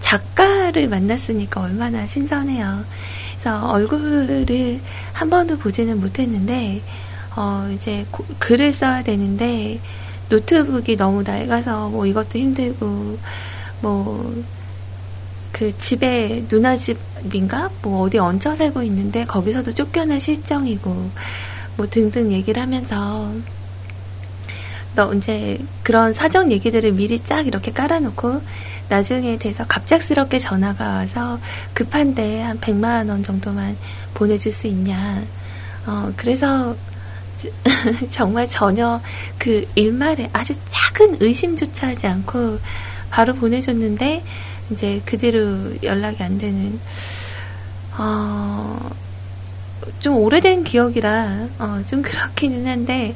[0.00, 2.84] 작가를 만났으니까 얼마나 신선해요.
[3.32, 4.80] 그래서 얼굴을
[5.12, 6.82] 한 번도 보지는 못했는데,
[7.36, 9.80] 어, 이제 고- 글을 써야 되는데,
[10.28, 13.18] 노트북이 너무 낡아서 뭐 이것도 힘들고,
[13.80, 14.34] 뭐,
[15.52, 17.70] 그 집에 누나 집인가?
[17.82, 21.10] 뭐 어디 얹혀 살고 있는데 거기서도 쫓겨날 실정이고,
[21.76, 23.32] 뭐 등등 얘기를 하면서,
[24.94, 28.42] 너 이제 그런 사정 얘기들을 미리 쫙 이렇게 깔아놓고
[28.88, 31.38] 나중에 돼서 갑작스럽게 전화가 와서
[31.74, 33.76] 급한데 한 100만 원 정도만
[34.14, 35.22] 보내줄 수 있냐.
[35.86, 36.76] 어, 그래서
[38.10, 39.00] 정말 전혀
[39.38, 42.58] 그 일말에 아주 작은 의심조차 하지 않고
[43.10, 44.22] 바로 보내줬는데
[44.70, 46.78] 이제 그 뒤로 연락이 안 되는
[47.98, 48.90] 어,
[49.98, 53.14] 좀 오래된 기억이라 어, 좀 그렇기는 한데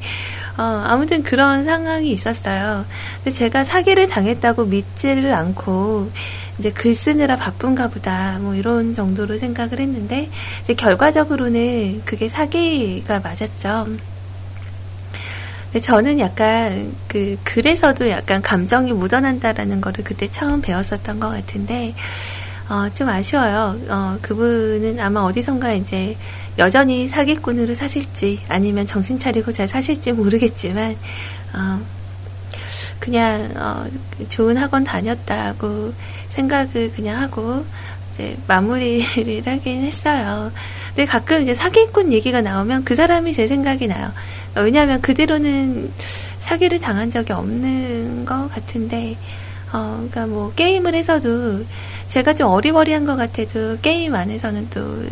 [0.56, 2.84] 어, 아무튼 그런 상황이 있었어요.
[3.22, 6.10] 근데 제가 사기를 당했다고 믿지를 않고
[6.58, 10.30] 이제 글 쓰느라 바쁜가 보다 뭐 이런 정도로 생각을 했는데
[10.62, 14.13] 이제 결과적으로는 그게 사기가 맞았죠.
[15.74, 21.96] 근데 저는 약간 그 글에서도 약간 감정이 묻어난다라는 거를 그때 처음 배웠었던 것 같은데
[22.68, 23.76] 어, 좀 아쉬워요.
[23.88, 26.16] 어, 그분은 아마 어디선가 이제
[26.58, 30.96] 여전히 사기꾼으로 사실지 아니면 정신 차리고 잘 사실지 모르겠지만
[31.54, 31.80] 어,
[33.00, 33.84] 그냥 어,
[34.28, 35.92] 좋은 학원 다녔다고
[36.28, 37.64] 생각을 그냥 하고
[38.14, 40.52] 이제 마무리를 하긴 했어요.
[40.88, 44.12] 근데 가끔 이제 사기꾼 얘기가 나오면 그 사람이 제 생각이 나요.
[44.56, 45.90] 왜냐하면 그대로는
[46.38, 49.16] 사기를 당한 적이 없는 것 같은데,
[49.72, 51.64] 어, 그러니까 뭐 게임을 해서도
[52.08, 55.04] 제가 좀 어리버리한 것 같아도 게임 안에서는 또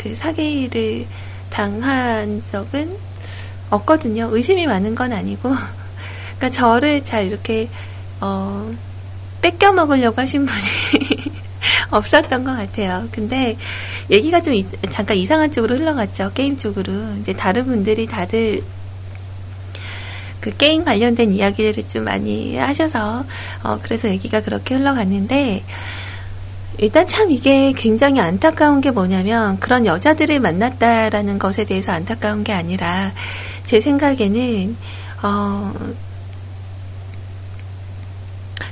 [0.00, 1.06] 그 사기를
[1.50, 2.96] 당한 적은
[3.68, 4.30] 없거든요.
[4.32, 5.50] 의심이 많은 건 아니고,
[6.38, 7.68] 그러니까 저를 잘 이렇게
[8.18, 8.72] 어,
[9.42, 10.60] 뺏겨 먹으려고 하신 분이
[11.90, 13.08] 없었던 것 같아요.
[13.12, 13.56] 근데
[14.10, 16.32] 얘기가 좀 이- 잠깐 이상한 쪽으로 흘러갔죠.
[16.34, 16.92] 게임 쪽으로.
[17.20, 18.62] 이제 다른 분들이 다들
[20.40, 23.24] 그 게임 관련된 이야기를 좀 많이 하셔서
[23.62, 25.62] 어, 그래서 얘기가 그렇게 흘러갔는데
[26.78, 33.12] 일단 참 이게 굉장히 안타까운 게 뭐냐면 그런 여자들을 만났다라는 것에 대해서 안타까운 게 아니라
[33.66, 34.76] 제 생각에는
[35.22, 35.74] 어,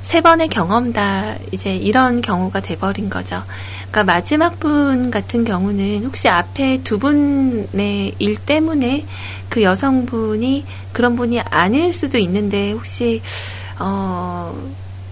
[0.09, 3.43] 세 번의 경험 다 이제 이런 경우가 돼버린 거죠.
[3.91, 9.05] 그러니까 마지막 분 같은 경우는 혹시 앞에 두 분의 일 때문에
[9.49, 13.21] 그 여성분이 그런 분이 아닐 수도 있는데 혹시
[13.77, 14.59] 어,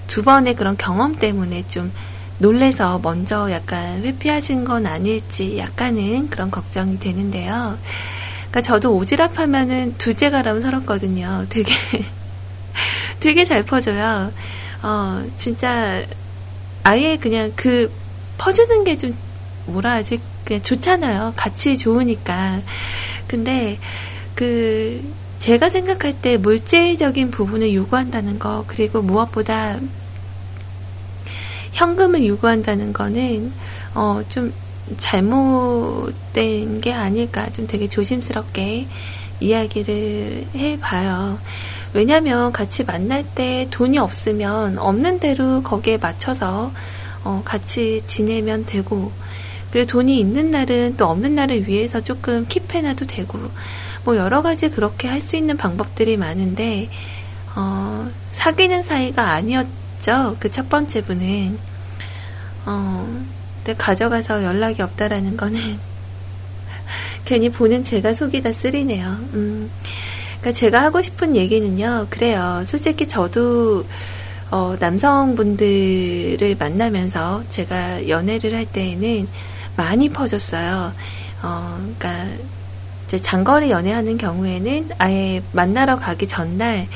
[0.08, 1.92] 두 번의 그런 경험 때문에 좀
[2.40, 7.78] 놀래서 먼저 약간 회피하신 건 아닐지 약간은 그런 걱정이 되는데요.
[8.50, 11.46] 그러니까 저도 오지랖하면은 두째가라면 서럽거든요.
[11.50, 11.72] 되게
[13.22, 14.32] 되게 잘 퍼줘요.
[14.84, 16.04] 어, 진짜
[16.84, 17.92] 아예 그냥 그
[18.38, 19.16] 퍼주는 게 좀
[19.66, 20.20] 뭐라 하지?
[20.46, 21.34] 그냥 좋잖아요.
[21.36, 22.62] 같이 좋으니까.
[23.28, 23.78] 근데
[24.36, 25.04] 그
[25.40, 29.78] 제가 생각할 때 물질적인 부분을 요구한다는 거 그리고 무엇보다
[31.74, 33.52] 현금을 요구한다는 거는
[33.94, 34.54] 어, 좀
[34.96, 38.88] 잘못된 게 아닐까 좀 되게 조심스럽게
[39.39, 41.39] 이야기를 해봐요.
[41.93, 46.71] 왜냐면 같이 만날 때 돈이 없으면 없는 대로 거기에 맞춰서
[47.23, 49.12] 어, 같이 지내면 되고
[49.71, 53.39] 그리고 돈이 있는 날은 또 없는 날을 위해서 조금 킵해놔도 되고
[54.06, 56.89] 뭐 여러 가지 그렇게 할 수 있는 방법들이 많은데
[57.56, 60.38] 어, 사귀는 사이가 아니었죠.
[60.39, 61.60] 그 첫 번째 분은
[62.65, 63.26] 어,
[63.63, 65.60] 근데 가져가서 연락이 없다라는 거는
[67.26, 69.08] 괜히 보는 제가 속이 다 쓰리네요.
[69.34, 69.69] 음.
[70.39, 72.08] 그러니까 제가 하고 싶은 얘기는요.
[72.10, 72.63] 그래요.
[72.65, 73.86] 솔직히 저도
[74.50, 79.28] 어, 남성분들을 만나면서 제가 연애를 할 때에는
[79.76, 80.93] 많이 퍼줬어요.
[81.43, 82.34] 어, 그러니까
[83.06, 86.88] 이제 장거리 연애하는 경우에는 아예 만나러 가기 전날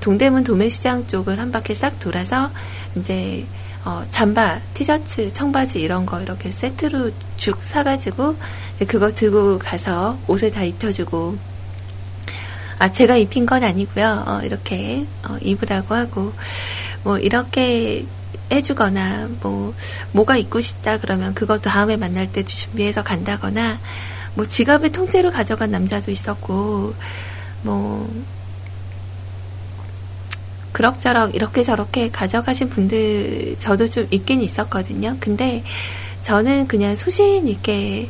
[0.00, 2.50] 동대문 도매시장 쪽을 한 바퀴 싹 돌아서
[2.96, 3.44] 이제
[3.84, 8.36] 어, 잠바, 티셔츠, 청바지 이런 거 이렇게 세트로 쭉 사가지고
[8.76, 11.36] 이제 그거 들고 가서 옷을 다 입혀주고.
[12.78, 14.24] 아 제가 입힌 건 아니고요.
[14.26, 16.32] 어, 이렇게 어, 입으라고 하고.
[17.02, 18.04] 뭐 이렇게
[18.52, 19.74] 해주거나 뭐
[20.12, 23.78] 뭐가 입고 싶다 그러면 그거 다음에 만날 때 준비해서 간다거나.
[24.34, 26.94] 뭐 지갑을 통째로 가져간 남자도 있었고.
[27.62, 28.10] 뭐
[30.72, 35.16] 그럭저럭 이렇게 저렇게 가져가신 분들 저도 좀 있긴 있었거든요.
[35.20, 35.62] 근데
[36.22, 38.08] 저는 그냥 소신 있게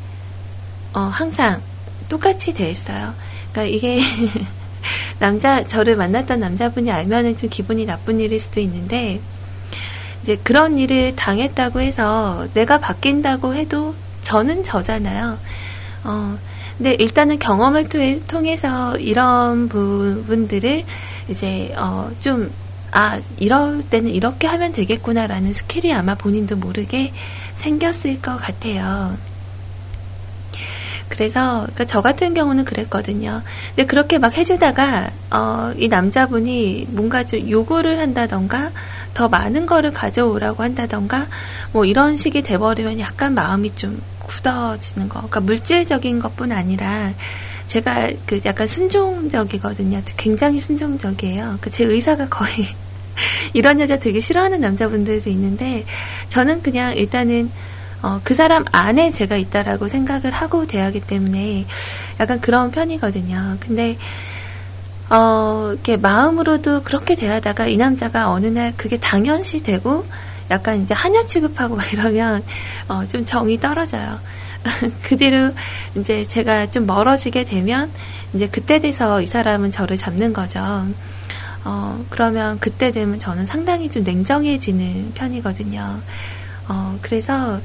[0.93, 1.63] 어, 항상
[2.09, 3.15] 똑같이 대했어요.
[3.53, 4.01] 그러니까 이게
[5.19, 9.21] 남자 저를 만났던 남자분이 알면은 좀 기분이 나쁜 일일 수도 있는데
[10.23, 15.39] 이제 그런 일을 당했다고 해서 내가 바뀐다고 해도 저는 저잖아요.
[16.05, 16.39] 어,
[16.81, 20.83] 근데 일단은 경험을 통해- 통해서 이런 부분들을
[21.29, 22.51] 이제 어, 좀
[22.91, 27.13] 아, 이럴 때는 이렇게 하면 되겠구나라는 스킬이 아마 본인도 모르게
[27.57, 29.15] 생겼을 것 같아요.
[31.11, 33.43] 그래서 그러니까 저 같은 경우는 그랬거든요.
[33.77, 38.71] 근데 그렇게 막 해주다가 어, 이 남자분이 뭔가 좀 요구를 한다던가
[39.13, 41.27] 더 많은 거를 가져오라고 한다던가
[41.73, 45.15] 뭐 이런 식이 돼버리면 약간 마음이 좀 굳어지는 거.
[45.17, 47.13] 그러니까 물질적인 것뿐 아니라
[47.67, 50.01] 제가 그 약간 순종적이거든요.
[50.17, 51.59] 굉장히 순종적이에요.
[51.61, 52.67] 그제 의사가 거의
[53.53, 55.85] 이런 여자 되게 싫어하는 남자분들도 있는데
[56.29, 57.51] 저는 그냥 일단은
[58.03, 61.67] 어, 그 사람 안에 제가 있다라고 생각을 하고 대하기 때문에
[62.19, 63.59] 약간 그런 편이거든요.
[63.61, 63.99] 근데
[65.11, 70.07] 어, 이렇게 마음으로도 그렇게 대하다가 이 남자가 어느 날 그게 당연시 되고
[70.51, 72.43] 약간 이제 하녀 취급하고 막 이러면
[72.89, 74.19] 어, 좀 정이 떨어져요.
[75.03, 75.53] 그 뒤로
[75.97, 77.91] 이제 제가 좀 멀어지게 되면
[78.35, 80.61] 이제 그때 돼서 이 사람은 저를 잡는 거죠.
[81.65, 86.01] 어, 그러면 그때 되면 저는 상당히 좀 냉정해지는 편이거든요.
[86.69, 87.61] 어, 그래서,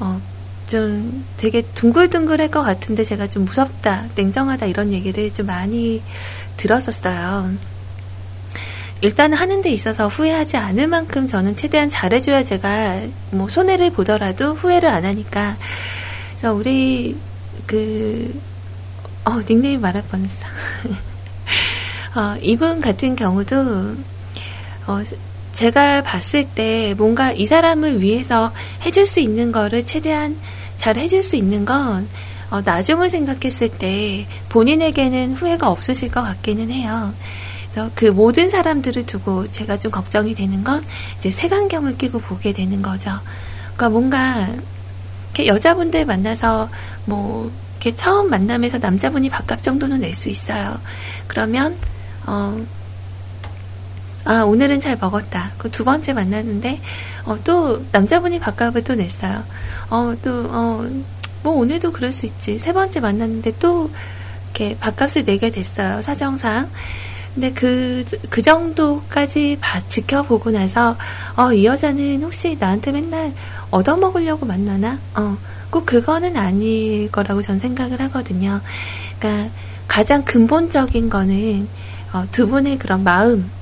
[0.00, 0.20] 어,
[0.68, 6.02] 좀 되게 둥글둥글 할 것 같은데 제가 좀 무섭다, 냉정하다 이런 얘기를 좀 많이
[6.58, 7.52] 들었었어요.
[9.00, 14.88] 일단 하는 데 있어서 후회하지 않을 만큼 저는 최대한 잘해줘야 제가 뭐 손해를 보더라도 후회를
[14.88, 15.56] 안 하니까.
[16.30, 17.16] 그래서 우리
[17.66, 18.40] 그,
[19.24, 20.34] 어, 닉네임 말할 뻔했어.
[22.16, 23.96] 어, 이분 같은 경우도,
[24.86, 25.02] 어,
[25.52, 30.36] 제가 봤을 때 뭔가 이 사람을 위해서 해줄 수 있는 거를 최대한
[30.76, 32.08] 잘 해줄 수 있는 건,
[32.50, 37.12] 어, 나중을 생각했을 때 본인에게는 후회가 없으실 것 같기는 해요.
[37.70, 40.84] 그래서 그 모든 사람들을 두고 제가 좀 걱정이 되는 건
[41.18, 43.18] 이제 색안경을 끼고 보게 되는 거죠.
[43.76, 44.48] 그러니까 뭔가
[45.34, 46.68] 이렇게 여자분들 만나서
[47.04, 50.78] 뭐 이렇게 처음 만남에서 남자분이 밥값 정도는 낼 수 있어요.
[51.28, 51.76] 그러면
[52.26, 52.60] 어,
[54.24, 55.52] 아, 오늘은 잘 먹었다.
[55.56, 56.80] 그 두 번째 만났는데,
[57.24, 59.42] 어, 또, 남자분이 밥값을 또 냈어요.
[59.88, 60.86] 어, 또, 어,
[61.42, 62.58] 뭐, 오늘도 그럴 수 있지.
[62.58, 63.90] 세 번째 만났는데 또,
[64.54, 66.02] 이렇게 밥값을 내게 됐어요.
[66.02, 66.68] 사정상.
[67.38, 70.96] 근데 그, 그 정도까지 봐- 지켜보고 나서,
[71.36, 73.32] 어, 이 여자는 혹시 나한테 맨날
[73.70, 74.98] 얻어먹으려고 만나나?
[75.14, 75.38] 어,
[75.70, 78.60] 꼭 그거는 아닐 거라고 전 생각을 하거든요.
[79.20, 79.54] 그러니까
[79.86, 81.68] 가장 근본적인 거는,
[82.12, 83.52] 어, 두 분의 그런 마음,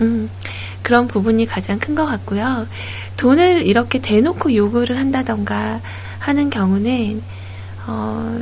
[0.00, 0.28] 음,
[0.82, 2.66] 그런 부분이 가장 큰 것 같고요.
[3.16, 5.80] 돈을 이렇게 대놓고 요구를 한다던가
[6.18, 7.22] 하는 경우는,
[7.86, 8.36] 어,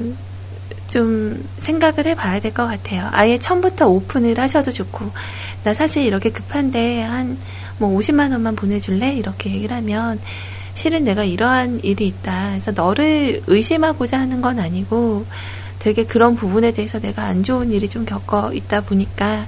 [0.91, 3.09] 좀 생각을 해봐야 될 것 같아요.
[3.13, 5.11] 아예 처음부터 오픈을 하셔도 좋고,
[5.65, 7.39] 나 사실 이렇게 급한데 한
[7.81, 9.15] 뭐 50만 원만 보내줄래?
[9.15, 10.21] 이렇게 얘기를 하면,
[10.75, 12.51] 실은 내가 이러한 일이 있다.
[12.51, 15.25] 그래서 너를 의심하고자 하는 건 아니고,
[15.79, 19.47] 되게 그런 부분에 대해서 내가 안 좋은 일이 좀 겪어 있다 보니까,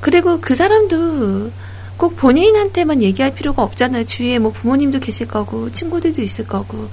[0.00, 1.50] 그리고 그 사람도
[1.96, 4.04] 꼭 본인한테만 얘기할 필요가 없잖아요.
[4.04, 6.88] 주위에 뭐 부모님도 계실 거고, 친구들도 있을 거고.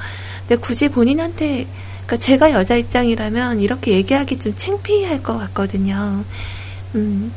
[0.48, 1.68] 근데 굳이 본인한테,
[2.10, 6.24] 그러니까 제가 여자 입장이라면 이렇게 얘기하기 좀 창피할 것 같거든요.
[6.96, 7.32] 음.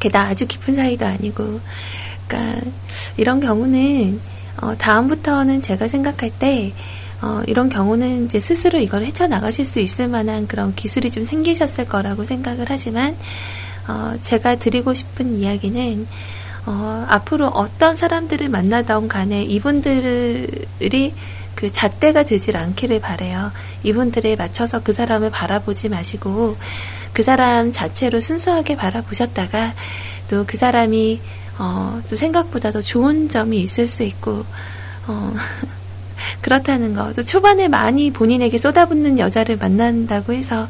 [0.00, 1.60] 게다 아주 깊은 사이도 아니고.
[2.26, 2.60] 그러니까
[3.16, 4.20] 이런 경우는
[4.60, 6.74] 어, 다음부터는 제가 생각할 때
[7.22, 12.24] 어, 이런 경우는 이제 스스로 이걸 헤쳐나가실 수 있을 만한 그런 기술이 좀 생기셨을 거라고
[12.24, 13.16] 생각을 하지만
[13.86, 16.06] 어, 제가 드리고 싶은 이야기는
[16.66, 21.14] 어, 앞으로 어떤 사람들을 만나던 간에 이분들이
[21.56, 23.50] 그 잣대가 되질 않기를 바래요.
[23.82, 26.56] 이분들에 맞춰서 그 사람을 바라보지 마시고
[27.12, 29.74] 그 사람 자체로 순수하게 바라보셨다가
[30.28, 31.20] 또 그 사람이
[31.58, 34.44] 어, 또 생각보다 더 좋은 점이 있을 수 있고
[35.06, 35.34] 어,
[36.42, 37.12] 그렇다는 거.
[37.14, 40.68] 또 초반에 많이 본인에게 쏟아붓는 여자를 만난다고 해서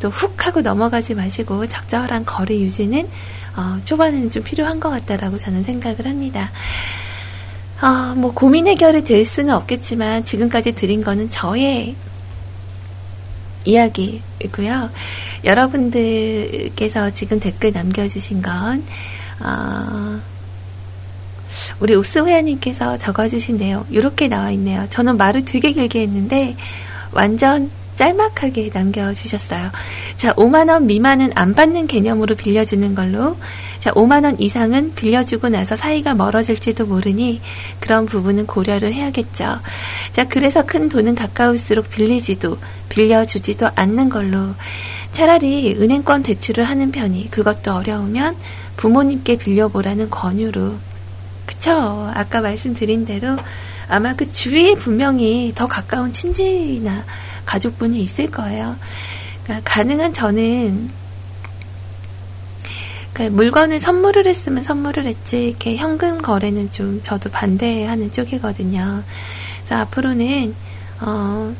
[0.00, 3.08] 또 훅 하고 넘어가지 마시고 적절한 거리 유지는
[3.56, 6.50] 어, 초반에는 좀 필요한 것 같다라고 저는 생각을 합니다.
[7.80, 11.94] 어, 뭐 고민 해결이 될 수는 없겠지만 지금까지 드린 거는 저의
[13.64, 14.90] 이야기이고요.
[15.44, 18.84] 여러분들께서 지금 댓글 남겨주신 건
[19.40, 20.20] 어,
[21.78, 24.86] 우리 옥스 회원님께서 적어주신 내용 이렇게 나와 있네요.
[24.90, 26.56] 저는 말을 되게 길게 했는데
[27.12, 29.72] 완전 짤막하게 남겨주셨어요.
[30.16, 33.36] 자, 5만원 미만은 안 받는 개념으로 빌려주는 걸로.
[33.80, 37.40] 자, 5만원 이상은 빌려주고 나서 사이가 멀어질지도 모르니
[37.80, 39.60] 그런 부분은 고려를 해야겠죠.
[40.12, 42.58] 자, 그래서 큰 돈은 가까울수록 빌리지도,
[42.88, 44.54] 빌려주지도 않는 걸로.
[45.10, 48.36] 차라리 은행권 대출을 하는 편이 그것도 어려우면
[48.76, 50.74] 부모님께 빌려보라는 권유로.
[51.46, 52.12] 그쵸.
[52.14, 53.36] 아까 말씀드린 대로
[53.88, 57.04] 아마 그 주위에 분명히 더 가까운 친지나
[57.48, 58.76] 가족분이 있을 거예요.
[59.42, 60.90] 그러니까 가능한 저는
[63.14, 69.02] 그러니까 물건을 선물을 했으면 선물을 했지 이렇게 현금 거래는 좀 저도 반대하는 쪽이거든요.
[69.64, 70.54] 그래서 앞으로는
[71.00, 71.54] 어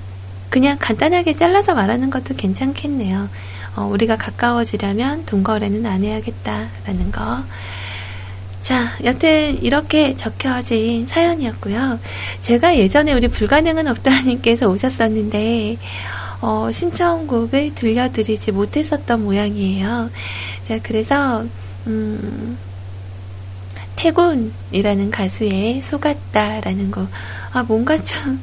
[0.51, 3.28] 그냥 간단하게 잘라서 말하는 것도 괜찮겠네요.
[3.76, 7.43] 어, 우리가 가까워지려면 돈 거래는 안 해야겠다라는 거.
[8.68, 11.98] 자, 여튼 이렇게 적혀진 사연이었고요.
[12.42, 15.78] 제가 예전에 우리 불가능은 없다님께서 오셨었는데
[16.42, 20.10] 어, 신청곡을 들려드리지 못했었던 모양이에요.
[20.64, 21.46] 자, 그래서
[21.86, 22.58] 음,
[23.96, 27.08] 태군이라는 가수의 속았다라는 거.
[27.54, 28.38] 아, 뭔가 좀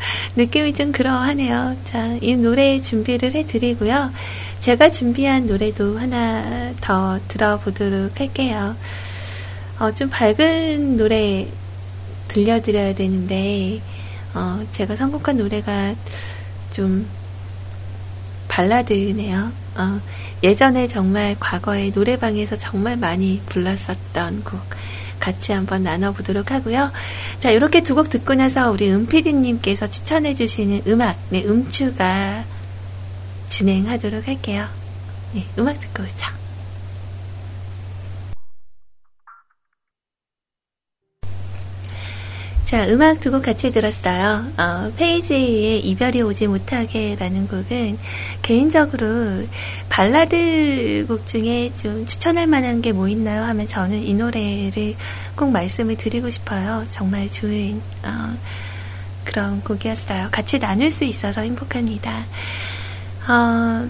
[0.36, 1.76] 느낌이 좀 그러하네요.
[1.84, 4.12] 자, 이 노래 준비를 해드리고요.
[4.58, 8.76] 제가 준비한 노래도 하나 더 들어보도록 할게요.
[9.78, 11.48] 어, 좀 밝은 노래
[12.28, 13.80] 들려드려야 되는데,
[14.34, 15.94] 어, 제가 선곡한 노래가
[16.72, 17.08] 좀
[18.48, 19.52] 발라드네요.
[19.76, 20.00] 어,
[20.42, 24.60] 예전에 정말 과거에 노래방에서 정말 많이 불렀었던 곡
[25.20, 26.90] 같이 한번 나눠보도록 하고요.
[27.38, 32.44] 자, 이렇게 두 곡 듣고 나서 우리 은피디님께서 추천해주시는 음악, 네, 음추가
[33.48, 34.66] 진행하도록 할게요.
[35.34, 36.39] 네, 음악 듣고 오죠.
[42.70, 44.44] 자, 음악 두 곡 같이 들었어요.
[44.56, 47.98] 어, 페이지에 이별이 오지 못하게라는 곡은
[48.42, 49.44] 개인적으로
[49.88, 53.42] 발라드 곡 중에 좀 추천할 만한 게 뭐 있나요?
[53.42, 54.94] 하면 저는 이 노래를
[55.34, 56.86] 꼭 말씀을 드리고 싶어요.
[56.92, 58.36] 정말 좋은 어,
[59.24, 60.28] 그런 곡이었어요.
[60.30, 62.24] 같이 나눌 수 있어서 행복합니다.
[63.26, 63.88] 어,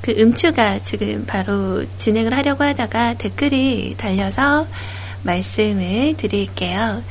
[0.00, 4.66] 그 음추가 지금 바로 진행을 하려고 하다가 댓글이 달려서
[5.22, 7.02] 말씀을 드릴게요.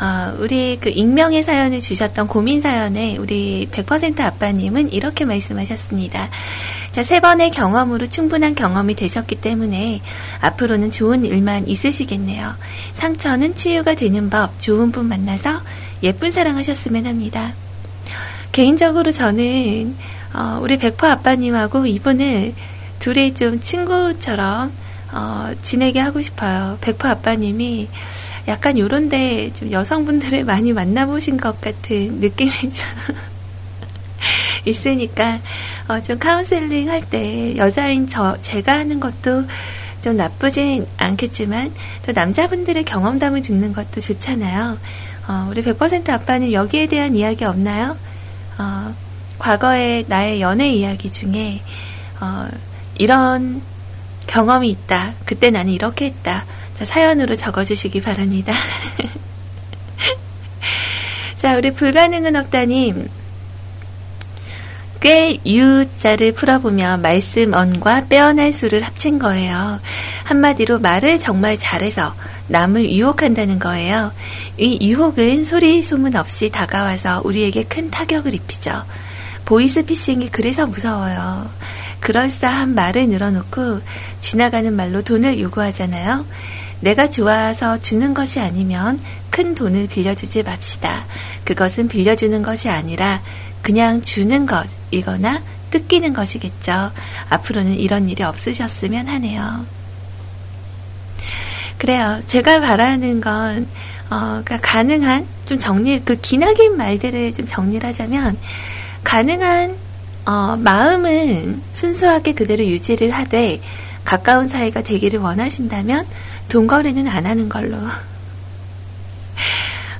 [0.00, 6.28] 어, 우리 그 익명의 사연을 주셨던 고민 사연에 우리 100% 아빠님은 이렇게 말씀하셨습니다.
[6.92, 10.02] 자, 세 번의 경험으로 충분한 경험이 되셨기 때문에
[10.40, 12.54] 앞으로는 좋은 일만 있으시겠네요.
[12.94, 15.60] 상처는 치유가 되는 법, 좋은 분 만나서
[16.02, 17.54] 예쁜 사랑하셨으면 합니다.
[18.52, 19.96] 개인적으로 저는
[20.34, 22.54] 어, 우리 백퍼 아빠님하고 이분을
[22.98, 24.72] 둘이 좀 친구처럼
[25.12, 26.78] 어, 지내게 하고 싶어요.
[26.80, 27.88] 백퍼 아빠님이
[28.48, 32.70] 약간 요런데 좀 여성분들을 많이 만나보신 것 같은 느낌이 좀
[34.64, 35.38] 있으니까
[35.88, 39.44] 어, 좀 카운셀링 할 때 여자인 저 제가 하는 것도
[40.02, 41.72] 좀 나쁘진 않겠지만
[42.04, 44.78] 또 남자분들의 경험담을 듣는 것도 좋잖아요.
[45.28, 47.96] 어, 우리 100% 아빠는 여기에 대한 이야기 없나요?
[48.58, 48.94] 어,
[49.38, 51.60] 과거의 나의 연애 이야기 중에
[52.20, 52.48] 어,
[52.96, 53.60] 이런
[54.26, 55.12] 경험이 있다.
[55.24, 56.44] 그때 나는 이렇게 했다.
[56.74, 58.52] 자, 사연으로 적어주시기 바랍니다.
[61.36, 63.08] 자, 우리 불가능은 없다님.
[65.00, 69.80] 꽤 유자를 풀어보면 말씀 언과 빼어날 수를 합친 거예요.
[70.24, 72.14] 한마디로 말을 정말 잘해서
[72.48, 74.12] 남을 유혹한다는 거예요.
[74.58, 78.84] 이 유혹은 소리 소문 없이 다가와서 우리에게 큰 타격을 입히죠.
[79.44, 81.50] 보이스피싱이 그래서 무서워요.
[82.00, 83.80] 그럴싸한 말을 늘어놓고
[84.20, 86.24] 지나가는 말로 돈을 요구하잖아요.
[86.80, 91.04] 내가 좋아서 주는 것이 아니면 큰 돈을 빌려주지 맙시다.
[91.44, 93.20] 그것은 빌려주는 것이 아니라
[93.62, 96.92] 그냥 주는 것이거나 뜯기는 것이겠죠.
[97.28, 99.66] 앞으로는 이런 일이 없으셨으면 하네요.
[101.78, 102.20] 그래요.
[102.26, 103.68] 제가 바라는 건,
[104.08, 108.38] 어, 그러니까 가능한, 좀 정리, 그 기나긴 말들을 좀 정리를 하자면,
[109.04, 109.76] 가능한,
[110.26, 113.60] 어, 마음은 순수하게 그대로 유지를 하되,
[114.04, 116.06] 가까운 사이가 되기를 원하신다면,
[116.48, 117.76] 돈거래는 안 하는 걸로.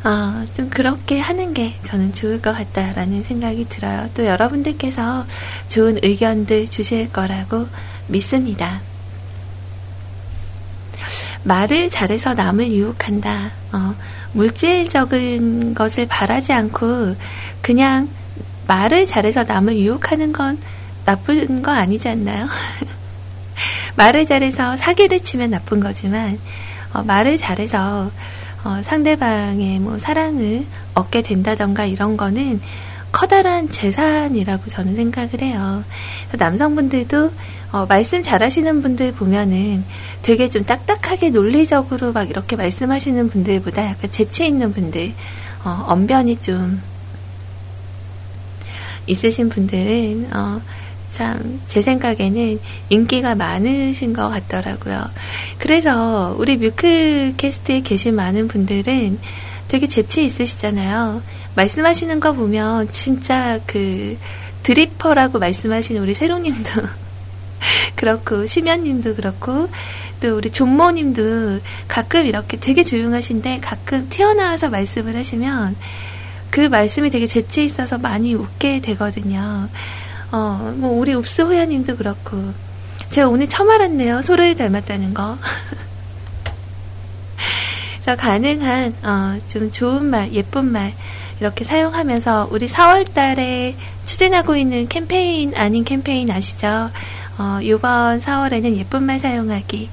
[0.04, 4.08] 어, 좀 그렇게 하는 게 저는 좋을 것 같다라는 생각이 들어요.
[4.14, 5.26] 또 여러분들께서
[5.68, 7.66] 좋은 의견들 주실 거라고
[8.06, 8.80] 믿습니다.
[11.42, 13.50] 말을 잘해서 남을 유혹한다.
[13.72, 13.94] 어,
[14.32, 17.14] 물질적인 것을 바라지 않고
[17.60, 18.08] 그냥
[18.66, 20.58] 말을 잘해서 남을 유혹하는 건
[21.04, 22.46] 나쁜 거 아니지 않나요?
[23.96, 26.38] 말을 잘해서 사기를 치면 나쁜 거지만
[26.92, 28.10] 어, 말을 잘해서
[28.64, 30.64] 어, 상대방의 뭐 사랑을
[30.94, 32.60] 얻게 된다던가 이런 거는
[33.12, 35.84] 커다란 재산이라고 저는 생각을 해요.
[36.36, 37.30] 남성분들도
[37.72, 39.84] 어, 말씀 잘하시는 분들 보면은
[40.22, 45.12] 되게 좀 딱딱하게 논리적으로 막 이렇게 말씀하시는 분들보다 약간 재치 있는 분들,
[45.64, 46.80] 어, 언변이 좀
[49.06, 50.60] 있으신 분들은 어,
[51.12, 55.04] 참 제 생각에는 인기가 많으신 것 같더라고요.
[55.58, 59.18] 그래서 우리 뮤클 캐스트에 계신 많은 분들은
[59.68, 61.22] 되게 재치 있으시잖아요.
[61.54, 64.16] 말씀하시는 거 보면 진짜 그
[64.62, 66.70] 드리퍼라고 말씀하시는 우리 세롱님도
[67.96, 69.68] 그렇고 심연님도 그렇고
[70.20, 75.76] 또 우리 존모님도 가끔 이렇게 되게 조용하신데 가끔 튀어나와서 말씀을 하시면
[76.50, 79.68] 그 말씀이 되게 재치 있어서 많이 웃게 되거든요.
[80.32, 82.52] 어, 뭐 우리 읍스 호야님도 그렇고
[83.10, 84.22] 제가 오늘 처음 알았네요.
[84.22, 85.38] 소를 닮았다는 거.
[88.02, 90.94] 그래서 가능한 어, 좀 좋은 말, 예쁜 말
[91.40, 96.90] 이렇게 사용하면서 우리 4월 달에 추진하고 있는 캠페인 아닌 캠페인 아시죠?
[97.38, 99.90] 어, 이번 4월에는 예쁜 말 사용하기.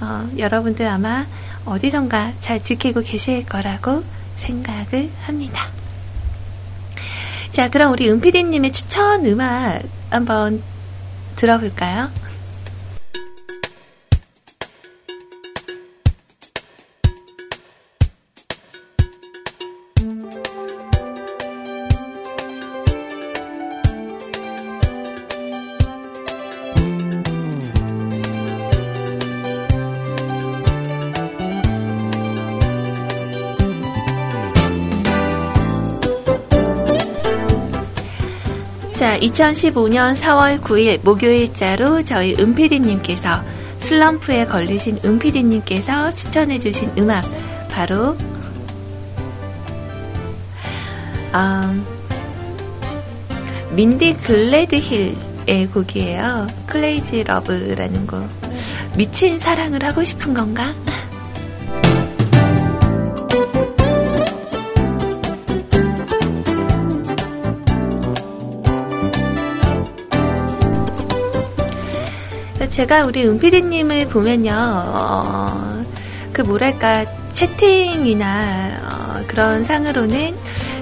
[0.00, 1.26] 어, 여러분들 아마
[1.64, 4.04] 어디선가 잘 지키고 계실 거라고
[4.36, 5.66] 생각을 합니다.
[7.54, 9.80] 자, 그럼 우리 은피디님의 추천 음악
[10.10, 10.60] 한번
[11.36, 12.10] 들어볼까요?
[39.24, 43.42] 2015년 4월 9일 목요일자로 저희 은피디님께서
[43.78, 47.24] 슬럼프에 걸리신 은피디님께서 추천해주신 음악
[47.70, 48.16] 바로
[51.34, 51.84] 음,
[53.74, 56.46] 민디 글래드힐의 곡이에요.
[56.66, 58.28] Crazy Love라는 곡.
[58.96, 60.72] 미친 사랑을 하고 싶은 건가?
[72.74, 75.84] 제가 우리 은피디님을 보면요, 어,
[76.32, 80.34] 그 뭐랄까, 채팅이나 어, 그런 상으로는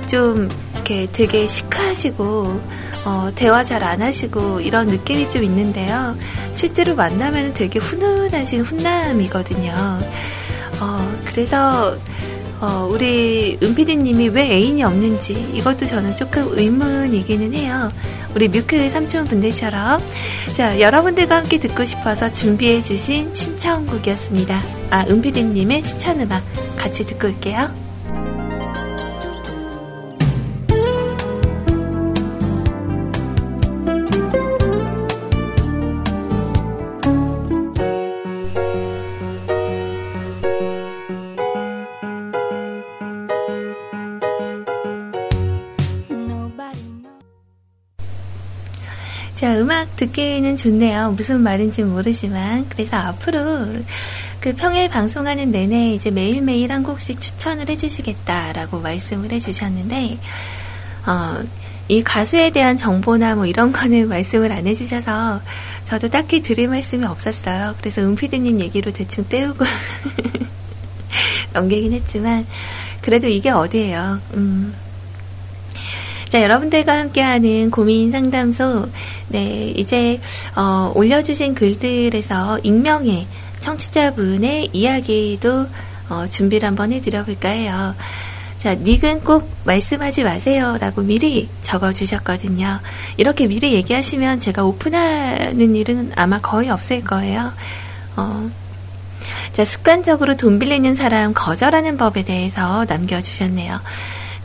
[0.06, 2.60] 좀 이렇게 되게 시크하시고,
[3.04, 6.16] 어, 대화 잘 안 하시고 이런 느낌이 좀 있는데요.
[6.54, 9.74] 실제로 만나면 되게 훈훈하신 훈남이거든요.
[10.80, 11.94] 어, 그래서
[12.62, 17.92] 어, 우리 은피디님이 왜 애인이 없는지 이것도 저는 조금 의문이기는 해요.
[18.34, 20.00] 우리 뮤클 삼촌 분들처럼
[20.56, 24.60] 자 여러분들과 함께 듣고 싶어서 준비해 주신 신청곡이었습니다.
[24.90, 26.42] 아 은피디님의 추천 음악
[26.76, 27.81] 같이 듣고 올게요.
[50.12, 51.12] 듣기는 좋네요.
[51.12, 52.68] 무슨 말인지 모르지만.
[52.68, 53.66] 그래서 앞으로
[54.40, 60.18] 그 평일 방송하는 내내 이제 매일매일 한 곡씩 추천을 해주시겠다라고 말씀을 해주셨는데,
[61.06, 61.42] 어,
[61.88, 65.40] 이 가수에 대한 정보나 뭐 이런 거는 말씀을 안 해주셔서
[65.84, 67.74] 저도 딱히 드릴 말씀이 없었어요.
[67.80, 69.64] 그래서 은피디님 얘기로 대충 때우고
[71.54, 72.46] 넘기긴 했지만,
[73.00, 74.20] 그래도 이게 어디예요.
[74.34, 74.74] 음.
[76.32, 78.88] 자, 여러분들과 함께하는 고민 상담소.
[79.28, 80.18] 네, 이제,
[80.56, 83.26] 어, 올려주신 글들에서 익명의
[83.60, 85.66] 청취자분의 이야기도,
[86.08, 87.94] 어, 준비를 한번 해드려볼까 해요.
[88.56, 90.78] 자, 닉은 꼭 말씀하지 마세요.
[90.80, 92.80] 라고 미리 적어주셨거든요.
[93.18, 97.52] 이렇게 미리 얘기하시면 제가 오픈하는 일은 아마 거의 없을 거예요.
[98.16, 98.50] 어,
[99.52, 103.80] 자, 습관적으로 돈 빌리는 사람 거절하는 법에 대해서 남겨주셨네요.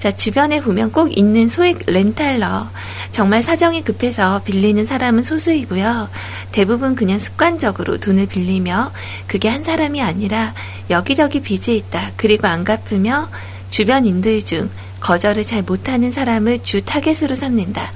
[0.08, 2.70] 자, 주변에 보면 꼭 있는 소액 렌탈러.
[3.12, 6.08] 정말 사정이 급해서 빌리는 사람은 소수이고요.
[6.54, 8.94] 대부분 그냥 습관적으로 돈을 빌리며
[9.28, 10.54] 그게 한 사람이 아니라
[10.90, 12.12] 여기저기 빚이 있다.
[12.16, 13.28] 그리고 안 갚으며
[13.70, 14.70] 주변인들 중
[15.02, 17.92] 거절을 잘 못하는 사람을 주 타겟으로 삼는다.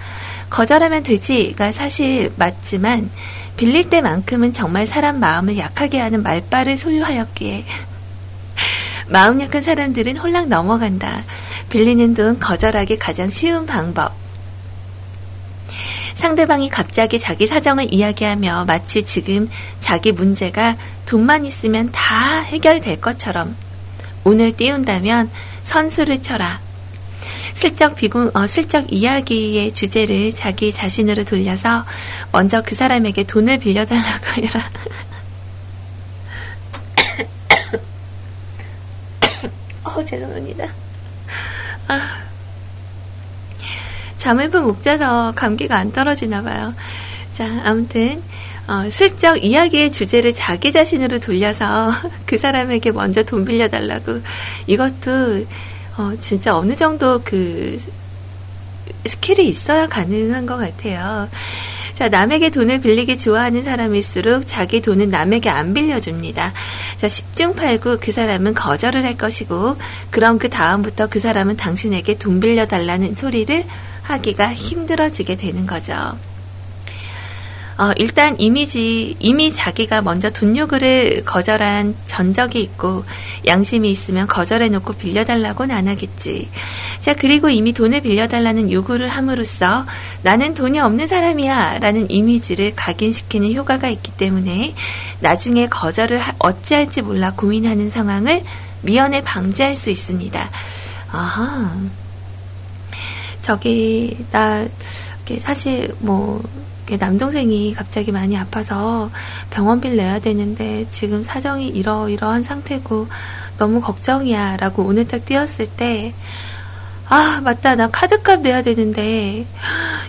[0.49, 3.09] 거절하면 되지가 사실 맞지만
[3.55, 7.63] 빌릴 때만큼은 정말 사람 마음을 약하게 하는 말빨을 소유하였기에
[9.11, 11.25] 마음 약한 사람들은 홀랑 넘어간다.
[11.69, 14.13] 빌리는 돈 거절하기 가장 쉬운 방법.
[16.15, 19.49] 상대방이 갑자기 자기 사정을 이야기하며 마치 지금
[19.81, 23.57] 자기 문제가 돈만 있으면 다 해결될 것처럼
[24.23, 25.29] 오늘 띄운다면
[25.63, 26.61] 선수를 쳐라.
[27.53, 31.85] 슬쩍 비공, 어, 슬쩍 이야기의 주제를 자기 자신으로 돌려서
[32.31, 34.69] 먼저 그 사람에게 돈을 빌려달라고 해라.
[39.95, 40.65] 어, 죄송합니다.
[41.87, 42.31] 아.
[44.17, 46.73] 잠을 푹 못 자서 감기가 안 떨어지나 봐요.
[47.33, 48.21] 자, 아무튼
[48.67, 51.91] 어, 슬쩍 이야기의 주제를 자기 자신으로 돌려서
[52.25, 54.21] 그 사람에게 먼저 돈 빌려달라고
[54.67, 55.45] 이것도
[55.97, 57.79] 어, 진짜 어느 정도 그
[59.05, 61.27] skill이 있어야 가능한 것 같아요.
[62.01, 66.51] 자, 남에게 돈을 빌리기 좋아하는 사람일수록 자기 돈은 남에게 안 빌려줍니다.
[66.97, 69.75] 자, 10중 8구 그 사람은 거절을 할 것이고,
[70.09, 73.65] 그럼 그 다음부터 그 사람은 당신에게 돈 빌려달라는 소리를
[74.01, 76.17] 하기가 힘들어지게 되는 거죠.
[77.81, 83.03] 어, 일단 이미지, 이미 자기가 먼저 돈 요구를 거절한 전적이 있고,
[83.47, 86.47] 양심이 있으면 거절해 놓고 빌려달라고는 안 하겠지.
[86.99, 89.87] 자, 그리고 이미 돈을 빌려달라는 요구를 함으로써
[90.21, 94.75] 나는 돈이 없는 사람이야 라는 이미지를 각인시키는 효과가 있기 때문에
[95.19, 98.43] 나중에 거절을 하- 어찌할지 몰라 고민하는 상황을
[98.83, 100.51] 미연에 방지할 수 있습니다.
[101.11, 101.75] 아하.
[103.41, 104.67] 저기 나
[105.39, 106.43] 사실 뭐
[106.97, 109.09] 남동생이 갑자기 많이 아파서
[109.51, 113.07] 병원비를 내야 되는데 지금 사정이 이러이러한 상태고
[113.57, 116.13] 너무 걱정이야 라고 오늘 딱 뛰었을 때
[117.11, 117.75] 아, 맞다.
[117.75, 119.45] 나 카드값 내야 되는데,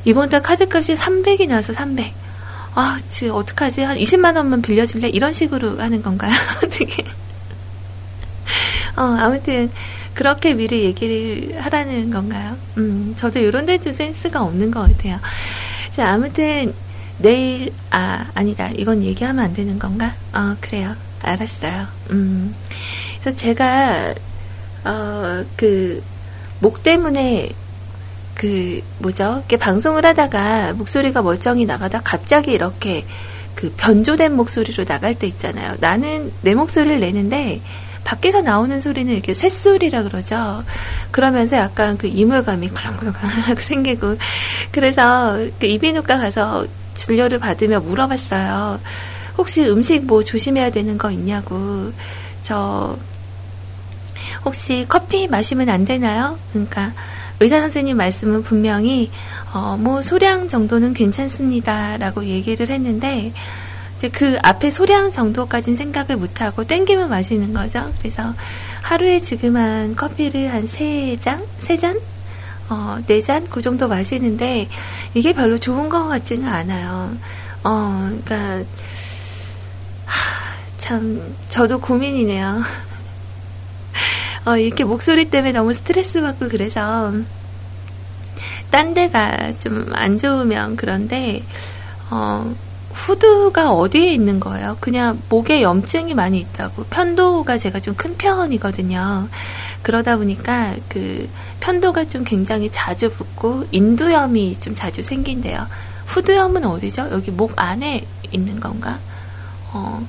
[0.05, 2.15] 이번 달 카드값이 300이 나와서 300.
[2.77, 3.83] 아, 지금 어떡하지?
[3.83, 5.09] 한 20만 원만 빌려줄래?
[5.09, 6.31] 이런 식으로 하는 건가요?
[6.65, 7.03] 어떻게.
[8.97, 9.69] 어, 아무튼,
[10.15, 12.57] 그렇게 미리 얘기를 하라는 건가요?
[12.77, 15.19] 음, 저도 이런 데좀 센스가 없는 것 같아요.
[15.95, 16.75] 자, 아무튼,
[17.19, 18.71] 내일, 아, 아니다.
[18.75, 20.15] 이건 얘기하면 안 되는 건가?
[20.33, 20.95] 어, 그래요.
[21.21, 21.87] 알았어요.
[22.11, 22.55] 음.
[23.21, 24.15] 그래서 제가,
[24.85, 26.03] 어, 그,
[26.61, 27.51] 목 때문에
[28.35, 29.37] 그 뭐죠?
[29.39, 33.05] 이렇게 방송을 하다가 목소리가 멀쩡히 나가다 갑자기 이렇게
[33.55, 35.77] 그 변조된 목소리로 나갈 때 있잖아요.
[35.81, 37.61] 나는 내 목소리를 내는데
[38.05, 40.65] 밖에서 나오는 소리는 이렇게 쇳소리라 그러죠.
[41.11, 44.17] 그러면서 약간 그 이물감이 콜랑콜랑 생기고
[44.71, 48.81] 그래서 그 이비인후과 가서 진료를 받으며 물어봤어요.
[49.39, 51.93] 혹시 음식 뭐 조심해야 되는 거 있냐고.
[52.43, 52.97] 저
[54.45, 56.39] 혹시 커피 마시면 안 되나요?
[56.53, 56.93] 그러니까
[57.41, 59.11] 의사 선생님 말씀은 분명히
[59.53, 63.33] 어, 뭐 소량 정도는 괜찮습니다라고 얘기를 했는데
[64.03, 67.93] 이제 그 앞에 소량 정도까지는 생각을 못 하고 땡기면 마시는 거죠.
[68.01, 68.35] 그래서
[68.83, 72.01] 하루에 지금 한 커피를 한 세 잔, 세 잔,
[72.69, 74.69] 어, 네 잔 그 정도 마시는데
[75.15, 77.17] 이게 별로 좋은 것 같지는 않아요.
[77.63, 78.11] 어,
[80.05, 82.61] 하, 참 저도 고민이네요.
[84.47, 87.13] 어, 이렇게 목소리 때문에 너무 스트레스 받고 그래서,
[88.71, 91.45] 딴 데가 좀 안 좋으면 그런데,
[92.11, 92.53] 어,
[92.93, 94.77] 후드가 어디에 있는 거예요?
[94.81, 96.85] 그냥 목에 염증이 많이 있다고.
[96.85, 99.29] 편도가 제가 좀 큰 편이거든요.
[99.83, 101.29] 그러다 보니까 그
[101.61, 105.67] 편도가 좀 굉장히 자주 붓고 인두염이 좀 자주 생긴대요.
[106.07, 107.09] 후두염은 어디죠?
[107.13, 108.99] 여기 목 안에 있는 건가?
[109.73, 110.07] 어,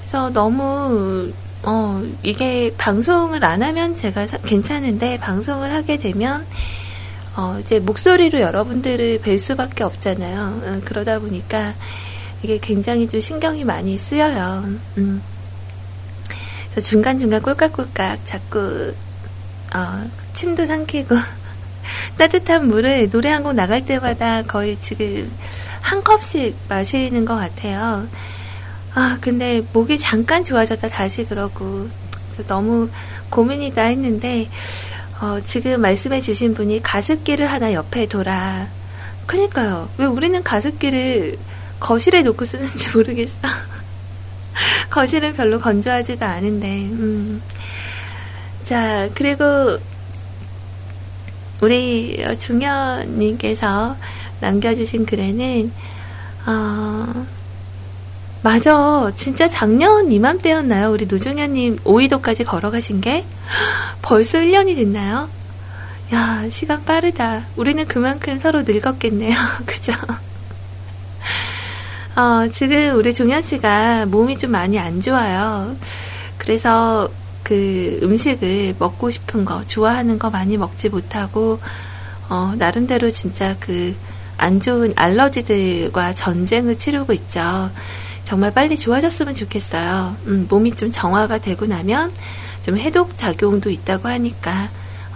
[0.00, 1.32] 그래서 너무
[1.62, 6.46] 어, 이게 방송을 안 하면 제가 사- 괜찮은데, 방송을 하게 되면,
[7.36, 10.62] 어, 이제 목소리로 여러분들을 뵐 수밖에 없잖아요.
[10.64, 11.74] 어, 그러다 보니까
[12.42, 14.64] 이게 굉장히 좀 신경이 많이 쓰여요.
[14.98, 15.22] 음.
[16.82, 18.94] 중간중간 꼴깍꼴깍 자꾸,
[19.74, 21.14] 어, 침도 삼키고,
[22.18, 25.30] 따뜻한 물을 노래 한 곡 나갈 때마다 거의 지금
[25.80, 28.06] 한 컵씩 마시는 것 같아요.
[28.94, 31.88] 아, 근데 목이 잠깐 좋아졌다 다시 그러고
[32.46, 32.88] 너무
[33.28, 34.48] 고민이다 했는데
[35.20, 38.68] 어, 지금 말씀해 주신 분이 가습기를 하나 옆에 둬라.
[39.26, 39.88] 그니까요.
[39.98, 41.36] 왜 우리는 가습기를
[41.78, 43.36] 거실에 놓고 쓰는지 모르겠어.
[44.88, 46.68] 거실은 별로 건조하지도 않은데.
[46.68, 47.42] 음.
[48.64, 49.78] 자, 그리고
[51.60, 53.96] 우리 중현님께서
[54.40, 55.72] 남겨주신 글에는
[56.46, 57.26] 어,
[58.42, 59.12] 맞아.
[59.16, 60.90] 진짜 작년 이맘때였나요?
[60.90, 63.24] 우리 노종현님 5위도까지 걸어가신 게?
[64.02, 65.28] 벌써 1년이 됐나요?
[66.12, 67.44] 야, 시간 빠르다.
[67.56, 69.36] 우리는 그만큼 서로 늙었겠네요.
[69.66, 69.92] 그죠?
[72.16, 75.76] 어, 지금 우리 종현 씨가 몸이 좀 많이 안 좋아요.
[76.38, 77.08] 그래서
[77.42, 81.60] 그 음식을 먹고 싶은 거, 좋아하는 거 많이 먹지 못하고,
[82.28, 83.94] 어, 나름대로 진짜 그
[84.40, 87.70] 안 좋은 알러지들과 전쟁을 치르고 있죠.
[88.30, 90.16] 정말 빨리 좋아졌으면 좋겠어요.
[90.26, 92.12] 음, 몸이 좀 정화가 되고 나면
[92.62, 94.68] 좀 해독 작용도 있다고 하니까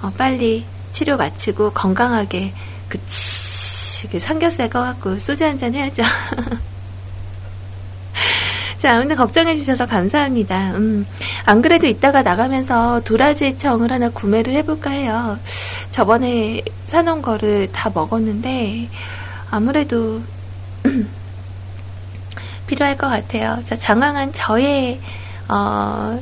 [0.03, 2.53] 어, 빨리 치료 마치고 건강하게
[2.89, 6.03] 그치 그 삼겹살 꺼갖고 소주 한잔 해야죠.
[8.79, 10.73] 자, 아무튼 걱정해 주셔서 감사합니다.
[10.73, 11.07] 음,
[11.47, 15.39] 안 그래도 이따가 나가면서 도라지 청을 하나 구매를 해볼까 해요.
[15.93, 18.89] 저번에 사놓은 거를 다 먹었는데
[19.53, 20.21] 아무래도
[22.67, 23.63] 필요할 것 같아요.
[23.65, 25.01] 자, 장황한 저의
[25.49, 26.21] 어,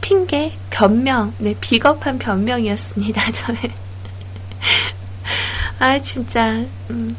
[0.00, 3.22] 핑계, 변명, 네, 비겁한 변명이었습니다.
[3.32, 3.58] 저의.
[5.78, 6.62] 아, 진짜.
[6.90, 7.16] 음.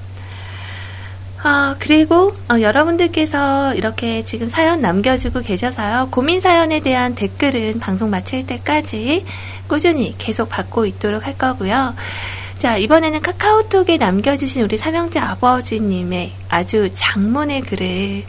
[1.43, 6.09] 아, 그리고 어, 여러분들께서 이렇게 지금 사연 남겨주고 계셔서요.
[6.11, 9.25] 고민 사연에 대한 댓글은 방송 마칠 때까지
[9.67, 11.95] 꾸준히 계속 받고 있도록 할 거고요.
[12.61, 18.23] 자, 이번에는 카카오톡에 남겨주신 우리 삼형제 아버지님의 아주 장문의 글을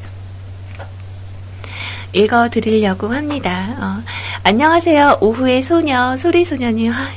[2.14, 3.76] 읽어 드리려고 합니다.
[3.78, 4.02] 어,
[4.42, 5.18] 안녕하세요.
[5.20, 6.90] 오후의 소녀, 소리소녀님.
[6.92, 7.08] 아,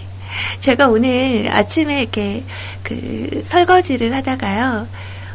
[0.60, 2.44] 제가 오늘 아침에 이렇게
[2.84, 4.86] 그 설거지를 하다가요.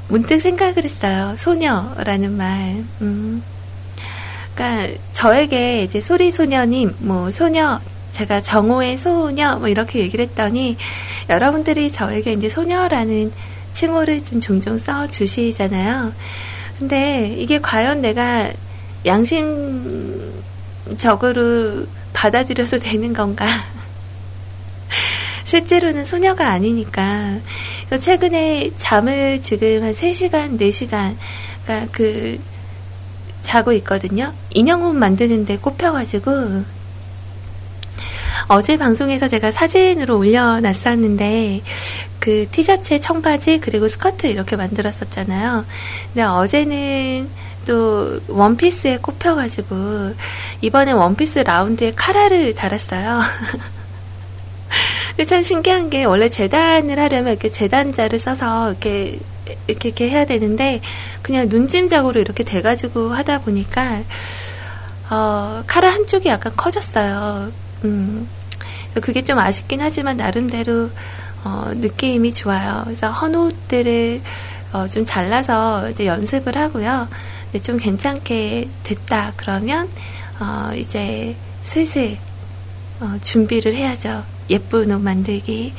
[0.09, 1.35] 문득 생각을 했어요.
[1.39, 2.85] 소녀라는 말.
[3.01, 3.43] 음.
[4.55, 7.81] 그러니까 저에게 이제 소리 소녀님, 뭐 소녀
[8.21, 10.77] 제가 정오의 소녀 뭐 이렇게 얘기를 했더니
[11.31, 13.33] 여러분들이 저에게 이제 소녀라는
[13.73, 16.13] 칭호를 좀 종종 써 주시잖아요.
[16.79, 18.51] 근데 이게 과연 내가
[19.07, 20.27] 양심적으로
[22.13, 23.47] 받아들여도 되는 건가?
[25.45, 27.39] 실제로는 소녀가 아니니까.
[27.87, 31.17] 그래서 최근에 잠을 지금 한 3시간, 4시간,
[31.65, 32.39] 그러니까 그,
[33.41, 34.35] 자고 있거든요.
[34.51, 36.80] 인형옷 만드는데 꼽혀가지고,
[38.49, 41.63] 어제 방송에서 제가 사진으로 올려놨었는데,
[42.19, 45.65] 그 티셔츠에 청바지, 그리고 스커트 이렇게 만들었었잖아요.
[46.13, 47.29] 근데 어제는
[47.67, 50.15] 또 원피스에 꼽혀가지고,
[50.61, 53.21] 이번에 원피스 라운드에 카라를 달았어요.
[55.11, 59.19] 근데 참 신기한 게 원래 재단을 하려면 이렇게 재단자를 써서 이렇게
[59.69, 60.81] 이렇게, 이렇게 해야 되는데
[61.23, 64.03] 그냥 눈짐작으로 이렇게 돼가지고 하다 보니까
[65.11, 67.51] 어, 카라 한쪽이 약간 커졌어요.
[67.85, 68.29] 음,
[69.01, 70.91] 그게 좀 아쉽긴 하지만 나름대로
[71.45, 72.83] 어, 느낌이 좋아요.
[72.85, 74.21] 그래서 헌옷들을
[74.73, 77.09] 어, 좀 잘라서 이제 연습을 하고요.
[77.63, 79.89] 좀 괜찮게 됐다 그러면
[80.39, 82.17] 어, 이제 슬슬
[83.01, 84.25] 어, 준비를 해야죠.
[84.51, 85.73] 예쁜 옷 만들기.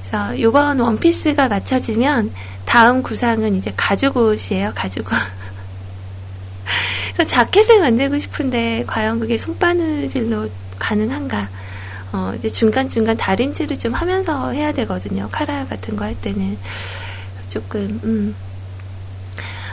[0.00, 2.32] 그래서 요번 원피스가 맞춰지면
[2.64, 4.72] 다음 구상은 이제 가죽 옷이에요.
[4.74, 5.12] 가죽 옷.
[7.14, 10.48] 그래서 자켓을 만들고 싶은데 과연 그게 손바느질로
[10.78, 11.48] 가능한가?
[12.12, 15.28] 어, 이제 중간중간 다림질을 좀 하면서 해야 되거든요.
[15.32, 16.56] 카라 같은 거 할 때는.
[17.48, 18.34] 조금, 음.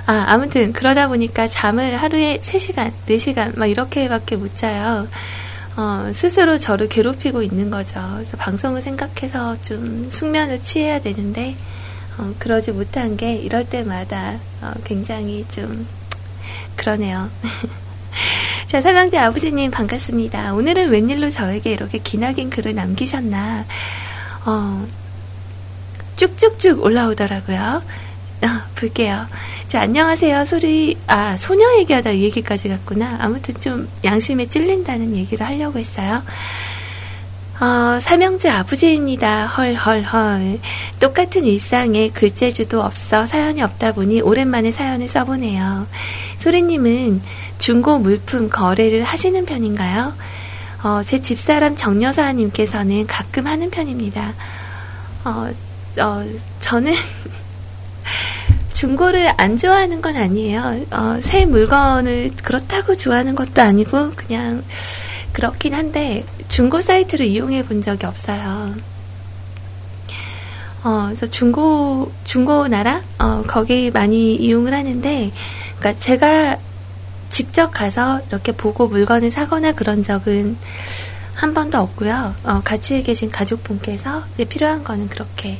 [0.07, 5.07] 아, 아무튼, 그러다 보니까 잠을 하루에 3시간, 4시간, 막 이렇게밖에 못 자요.
[5.77, 7.99] 어, 스스로 저를 괴롭히고 있는 거죠.
[8.15, 11.55] 그래서 방송을 생각해서 좀 숙면을 취해야 되는데,
[12.17, 15.87] 어, 그러지 못한 게 이럴 때마다 어, 굉장히 좀
[16.75, 17.29] 그러네요.
[18.67, 20.53] 자, 삼형제 아버지님 반갑습니다.
[20.53, 23.65] 오늘은 웬일로 저에게 이렇게 기나긴 글을 남기셨나.
[24.45, 24.87] 어,
[26.15, 27.81] 쭉쭉쭉 올라오더라고요.
[28.43, 29.27] 어, 볼게요.
[29.67, 30.45] 자, 안녕하세요.
[30.45, 33.17] 소리, 아, 소녀 얘기하다 이 얘기까지 갔구나.
[33.21, 36.23] 아무튼 좀 양심에 찔린다는 얘기를 하려고 했어요.
[37.61, 39.45] 어, 삼형제 아버지입니다.
[39.45, 40.59] 헐헐헐.
[40.99, 45.85] 똑같은 일상에 글재주도 없어 사연이 없다 보니 오랜만에 사연을 써보네요.
[46.39, 47.21] 소리님은
[47.59, 50.11] 중고 물품 거래를 하시는 편인가요?
[50.81, 54.33] 어, 제 집사람 정여사님께서는 가끔 하는 편입니다.
[55.23, 55.47] 어,
[55.99, 56.25] 어,
[56.61, 56.93] 저는
[58.73, 60.87] 중고를 안 좋아하는 건 아니에요.
[60.89, 64.63] 어, 새 물건을 그렇다고 좋아하는 것도 아니고 그냥
[65.33, 68.73] 그렇긴 한데 중고 사이트를 이용해 본 적이 없어요.
[70.83, 75.31] 어, 그래서 중고 중고 나라 어, 거기 많이 이용을 하는데,
[75.79, 76.57] 그러니까 제가
[77.29, 80.57] 직접 가서 이렇게 보고 물건을 사거나 그런 적은
[81.35, 82.35] 한 번도 없고요.
[82.43, 85.59] 어, 같이 계신 가족분께서 이제 필요한 거는 그렇게.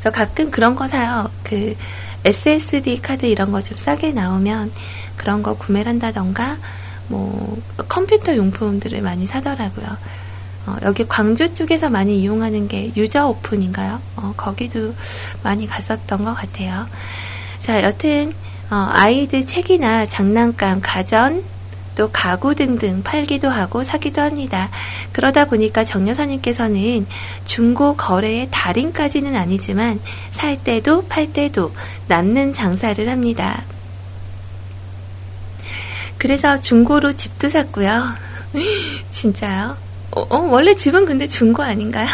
[0.00, 1.30] 그래서 가끔 그런 거 사요.
[1.44, 1.76] 그
[2.24, 4.72] SSD 카드 이런 거 좀 싸게 나오면
[5.16, 6.56] 그런 거 구매를 한다던가
[7.12, 7.58] 뭐
[7.88, 9.86] 컴퓨터 용품들을 많이 사더라고요.
[10.64, 14.00] 어, 여기 광주 쪽에서 많이 이용하는 게 유저 오픈인가요?
[14.16, 14.94] 어, 거기도
[15.42, 16.86] 많이 갔었던 것 같아요.
[17.60, 18.32] 자, 여튼
[18.70, 21.44] 어, 아이들 책이나 장난감, 가전,
[21.94, 24.70] 또 가구 등등 팔기도 하고 사기도 합니다.
[25.12, 27.06] 그러다 보니까 정 여사님께서는
[27.44, 30.00] 중고 거래의 달인까지는 아니지만
[30.30, 31.72] 살 때도 팔 때도
[32.08, 33.62] 남는 장사를 합니다.
[36.22, 38.00] 그래서 중고로 집도 샀고요.
[39.10, 39.76] 진짜요?
[40.12, 42.06] 어, 어, 원래 집은 근데 중고 아닌가요?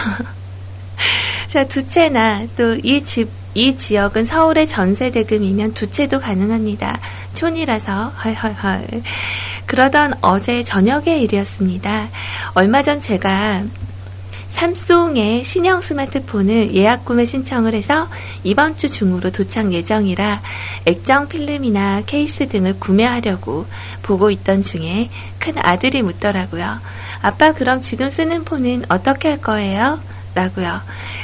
[1.47, 6.99] 자, 두 채나 또 이 집, 이 지역은 서울의 전세 대금이면 두 채도 가능합니다.
[7.35, 9.03] 촌이라서 헐헐헐.
[9.67, 12.09] 그러던 어제 저녁의 일이었습니다.
[12.55, 13.65] 얼마 전 제가
[14.51, 18.09] 삼송의 신형 스마트폰을 예약 구매 신청을 해서
[18.43, 20.43] 이번 주 중으로 도착 예정이라
[20.87, 23.67] 액정 필름이나 케이스 등을 구매하려고
[24.03, 26.81] 보고 있던 중에 큰 아들이 묻더라고요.
[27.23, 30.01] 아빠 그럼 지금 쓰는 폰은 어떻게 할 거예요?
[30.39, 30.81] 라고요.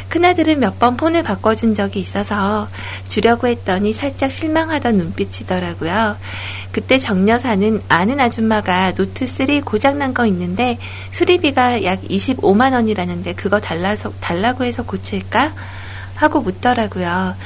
[0.08, 2.68] 큰아들은 몇 번 폰을 바꿔준 적이 있어서
[3.08, 6.16] 주려고 했더니 살짝 실망하던 눈빛이더라고요.
[6.72, 10.78] 그때 정여사는 아는 아줌마가 노트3 고장난 거 있는데
[11.12, 15.54] 수리비가 약 25만 원이라는데 그거 달라서, 달라고 해서 고칠까?
[16.16, 17.36] 하고 묻더라고요.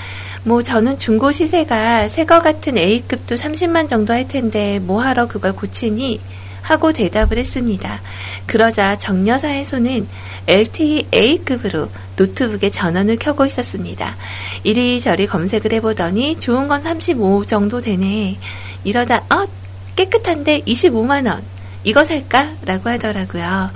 [0.44, 5.52] 뭐 저는 중고 시세가 새 거 같은 A급도 30만 정도 할 텐데 뭐 하러 그걸
[5.54, 6.20] 고치니?
[6.68, 8.02] 하고 대답을 했습니다.
[8.44, 10.06] 그러자 정여사의 손은
[10.46, 14.16] LTE A급으로 노트북에 전원을 켜고 있었습니다.
[14.64, 18.36] 이리저리 검색을 해보더니 좋은 건 35 정도 되네.
[18.84, 19.46] 이러다 어
[19.96, 21.42] 깨끗한데 25만 원
[21.84, 22.56] 이거 살까?
[22.66, 23.70] 라고 하더라고요.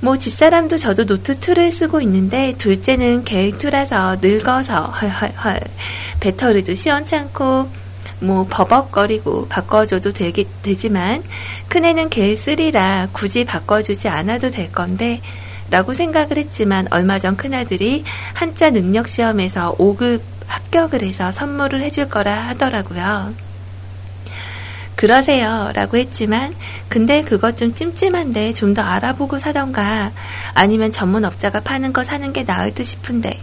[0.00, 5.60] 뭐 집사람도 저도 노트 2를 쓰고 있는데 둘째는 갤럭시 2라서 늙어서 헐헐헐
[6.20, 7.79] 배터리도 시원찮고
[8.20, 11.22] 뭐 버벅거리고 바꿔줘도 되기, 되지만
[11.68, 15.20] 큰애는 3라 굳이 바꿔주지 않아도 될 건데
[15.70, 18.04] 라고 생각을 했지만 얼마 전 큰아들이
[18.34, 23.32] 한자 능력 시험에서 5급 합격을 해서 선물을 해줄 거라 하더라고요.
[24.96, 25.70] 그러세요.
[25.74, 26.54] 라고 했지만,
[26.88, 30.12] 근데 그것 좀 찜찜한데 좀 더 알아보고 사던가,
[30.52, 33.40] 아니면 전문 업자가 파는 거 사는 게 나을 듯 싶은데.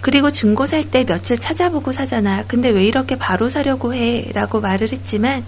[0.00, 2.44] 그리고 중고 살 때 며칠 찾아보고 사잖아.
[2.46, 4.30] 근데 왜 이렇게 바로 사려고 해?
[4.34, 5.44] 라고 말을 했지만,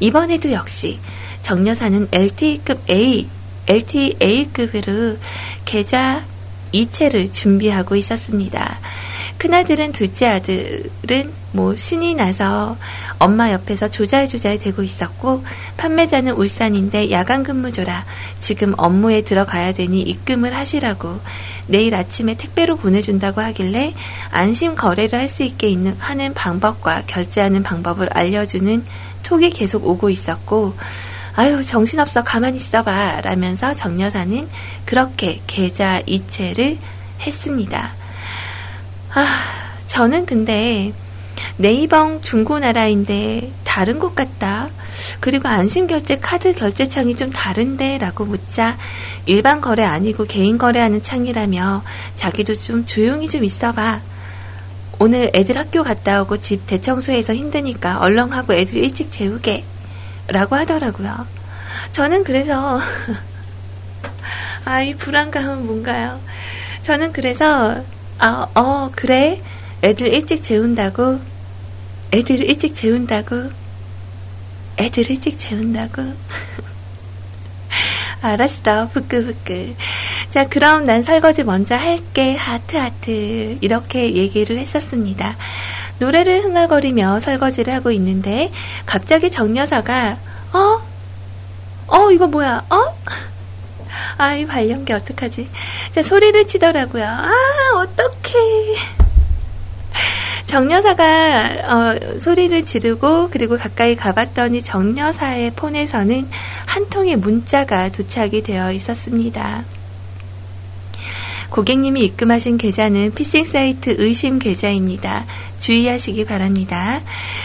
[0.00, 0.98] 이번에도 역시,
[1.42, 3.28] 정여사는 LTE급 A,
[3.66, 5.16] LTA급으로
[5.64, 6.24] 계좌
[6.72, 8.80] 이체를 준비하고 있었습니다.
[9.40, 12.76] 큰아들은 둘째 아들은 뭐 신이 나서
[13.18, 15.42] 엄마 옆에서 조잘조잘 대고 있었고
[15.78, 18.04] 판매자는 울산인데 야간 근무조라
[18.40, 21.20] 지금 업무에 들어가야 되니 입금을 하시라고
[21.68, 23.94] 내일 아침에 택배로 보내준다고 하길래
[24.30, 28.84] 안심 거래를 할 수 있게 있는 하는 방법과 결제하는 방법을 알려주는
[29.22, 30.74] 톡이 계속 오고 있었고
[31.36, 34.48] 아유 정신없어 가만히 있어봐 라면서 정여사는
[34.84, 36.76] 그렇게 계좌 이체를
[37.20, 37.99] 했습니다.
[39.12, 39.24] 아,
[39.88, 40.92] 저는 근데
[41.56, 44.68] 네이버 중고나라인데 다른 곳 같다.
[45.20, 48.76] 그리고 안심결제 카드 결제창이 좀 다른데 라고 묻자
[49.26, 51.82] 일반 거래 아니고 개인 거래하는 창이라며
[52.14, 54.00] 자기도 좀 조용히 좀 있어봐.
[54.98, 59.64] 오늘 애들 학교 갔다 오고 집 대청소해서 힘드니까 얼렁하고 애들 일찍 재우게.
[60.28, 61.26] 라고 하더라고요.
[61.90, 62.78] 저는 그래서,
[64.64, 66.20] 아, 이 불안감은 뭔가요?
[66.82, 67.82] 저는 그래서,
[68.22, 69.40] 아, 어, 그래?
[69.82, 71.20] 애들 일찍 재운다고?
[72.12, 73.50] 애들 일찍 재운다고?
[74.78, 76.02] 애들 일찍 재운다고?
[78.20, 79.74] 알았어, 부끄부끄.
[80.28, 82.36] 자, 그럼 난 설거지 먼저 할게.
[82.36, 83.56] 하트, 하트.
[83.62, 85.34] 이렇게 얘기를 했었습니다.
[85.98, 88.52] 노래를 흥얼거리며 설거지를 하고 있는데,
[88.84, 90.18] 갑자기 정 여사가,
[90.52, 90.82] 어?
[91.86, 92.66] 어, 이거 뭐야?
[92.68, 92.76] 어?
[94.18, 95.48] 아, 이 발연기 어떡하지?
[95.92, 97.04] 자, 소리를 치더라고요.
[97.04, 97.30] 아,
[97.76, 99.00] 어떡해.
[100.46, 106.28] 정여사가 어, 소리를 지르고 그리고 가까이 가봤더니 정여사의 폰에서는
[106.66, 109.64] 한 통의 문자가 도착이 되어 있었습니다.
[111.50, 115.26] 고객님이 입금하신 계좌는 피싱 사이트 의심 계좌입니다.
[115.58, 117.00] 주의하시기 바랍니다.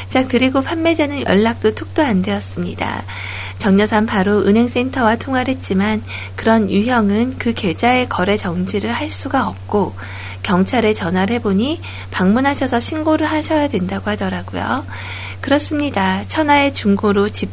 [0.07, 3.03] 자, 그리고 판매자는 연락도 톡도 안 되었습니다.
[3.57, 6.03] 정여산 바로 은행센터와 통화를 했지만
[6.35, 9.95] 그런 유형은 그 계좌의 거래 정지를 할 수가 없고
[10.43, 11.81] 경찰에 전화를 해보니
[12.11, 14.85] 방문하셔서 신고를 하셔야 된다고 하더라고요.
[15.41, 16.23] 그렇습니다.
[16.27, 17.49] 천하의 중고로 집,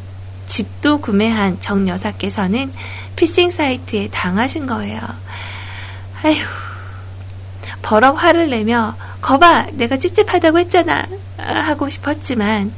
[0.47, 2.71] 집도 구매한 정 여사께서는
[3.17, 5.01] 피싱 사이트에 당하신 거예요.
[6.23, 6.35] 아휴,
[7.81, 11.07] 버럭 화를 내며 거봐, 내가 찝찝하다고 했잖아.
[11.39, 12.73] 하고 싶었지만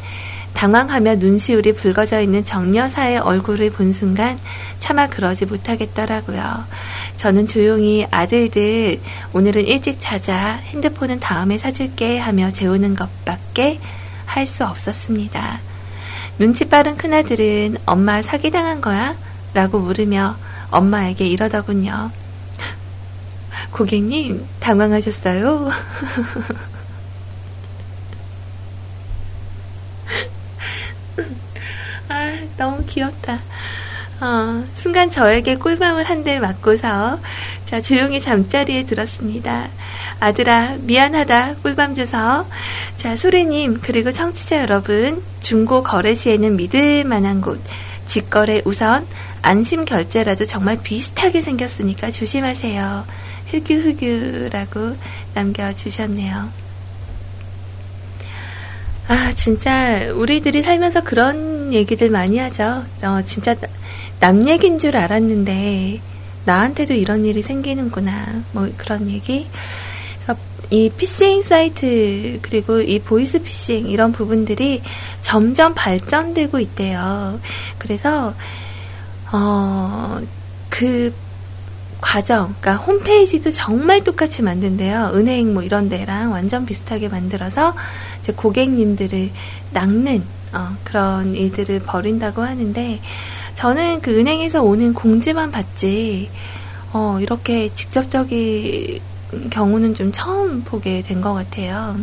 [0.54, 4.38] 당황하며 눈시울이 붉어져 있는 정여사의 얼굴을 본 순간
[4.80, 6.64] 차마 그러지 못하겠더라고요.
[7.16, 9.00] 저는 조용히 아들들
[9.32, 13.78] 오늘은 일찍 자자 핸드폰은 다음에 사줄게 하며 재우는 것밖에
[14.26, 15.60] 할 수 없었습니다.
[16.38, 19.14] 눈치 빠른 큰아들은 엄마 사기당한 거야?
[19.52, 20.36] 라고 물으며
[20.70, 22.10] 엄마에게 이러더군요.
[23.70, 25.70] 고객님, 당황하셨어요?
[32.08, 33.38] 아, 너무 귀엽다.
[34.20, 37.18] 어, 순간 저에게 꿀밤을 한 대 맞고서
[37.66, 39.68] 자 조용히 잠자리에 들었습니다.
[40.20, 42.46] 아들아 미안하다 꿀밤 줘서
[42.96, 47.60] 자 소리님 그리고 청취자 여러분 중고 거래 시에는 믿을 만한 곳
[48.06, 49.06] 직거래 우선
[49.42, 53.04] 안심 결제라도 정말 비슷하게 생겼으니까 조심하세요.
[53.50, 54.96] 흑유흑유라고
[55.34, 56.63] 남겨주셨네요.
[59.06, 62.84] 아, 진짜, 우리들이 살면서 그런 얘기들 많이 하죠.
[63.02, 63.54] 어, 진짜,
[64.18, 66.00] 남 얘기인 줄 알았는데,
[66.46, 68.42] 나한테도 이런 일이 생기는구나.
[68.52, 69.46] 뭐, 그런 얘기.
[70.16, 70.40] 그래서
[70.70, 74.80] 이 피싱 사이트, 그리고 이 보이스 피싱, 이런 부분들이
[75.20, 77.38] 점점 발전되고 있대요.
[77.76, 78.34] 그래서,
[79.32, 80.18] 어,
[80.70, 81.12] 그
[82.04, 85.12] 과정, 그러니까 홈페이지도 정말 똑같이 만든대요.
[85.14, 87.74] 은행 뭐 이런 데랑 완전 비슷하게 만들어서
[88.20, 89.30] 이제 고객님들을
[89.72, 93.00] 낚는 어, 그런 일들을 벌인다고 하는데
[93.54, 96.28] 저는 그 은행에서 오는 공지만 봤지
[96.92, 99.00] 어, 이렇게 직접적인
[99.50, 101.96] 경우는 좀 처음 보게 된 것 같아요.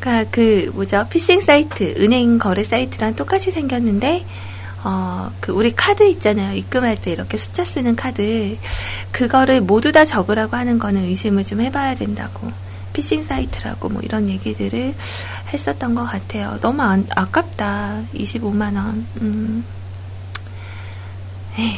[0.00, 4.24] 그러니까 그 뭐죠 피싱 사이트, 은행 거래 사이트랑 똑같이 생겼는데
[4.84, 6.54] 어, 그 우리 카드 있잖아요.
[6.56, 8.56] 입금할 때 이렇게 숫자 쓰는 카드.
[9.12, 12.50] 그거를 모두 다 적으라고 하는 거는 의심을 좀 해봐야 된다고.
[12.92, 14.94] 피싱 사이트라고 뭐 이런 얘기들을
[15.52, 16.58] 했었던 것 같아요.
[16.60, 18.02] 너무 안- 아깝다.
[18.14, 19.04] 25만원.
[19.22, 19.64] 음.
[21.58, 21.76] 에이.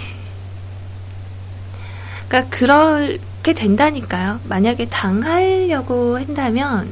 [2.29, 4.41] 그러니까 그렇게 된다니까요.
[4.45, 6.91] 만약에 당하려고 한다면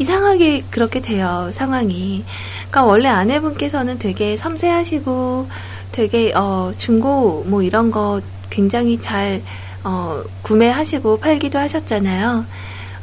[0.00, 1.50] 이상하게 그렇게 돼요.
[1.52, 2.24] 상황이.
[2.70, 5.48] 그러니까 원래 아내분께서는 되게 섬세하시고
[5.92, 9.42] 되게 어 중고 뭐 이런 거 굉장히 잘
[9.84, 12.46] 어, 구매하시고 팔기도 하셨잖아요.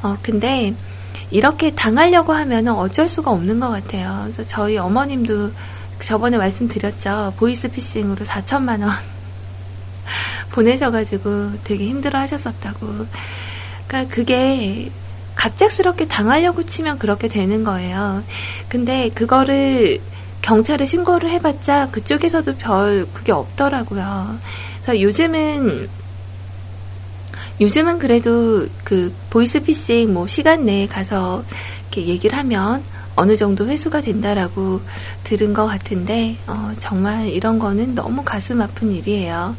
[0.01, 0.73] 어 근데
[1.29, 4.21] 이렇게 당하려고 하면은 어쩔 수가 없는 것 같아요.
[4.23, 5.51] 그래서 저희 어머님도
[6.01, 7.33] 저번에 말씀드렸죠.
[7.37, 8.89] 보이스피싱으로 4천만 원
[10.51, 13.05] 보내셔가지고 되게 힘들어 하셨었다고.
[13.87, 14.89] 그러니까 그게
[15.37, 18.23] 갑작스럽게 당하려고 치면 그렇게 되는 거예요.
[18.67, 20.01] 근데 그거를
[20.41, 24.39] 경찰에 신고를 해봤자 그쪽에서도 별 그게 없더라고요.
[24.81, 25.89] 그래서 요즘은
[27.59, 31.43] 요즘은 그래도 그 보이스피싱 뭐 시간 내에 가서
[31.81, 32.83] 이렇게 얘기를 하면
[33.15, 34.81] 어느 정도 회수가 된다라고
[35.23, 39.55] 들은 것 같은데 어, 정말 이런 거는 너무 가슴 아픈 일이에요.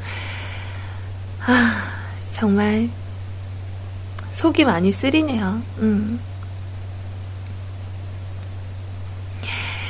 [1.44, 1.82] 아
[2.30, 2.88] 정말
[4.38, 5.60] 속이 많이 쓰리네요.
[5.80, 6.20] 음.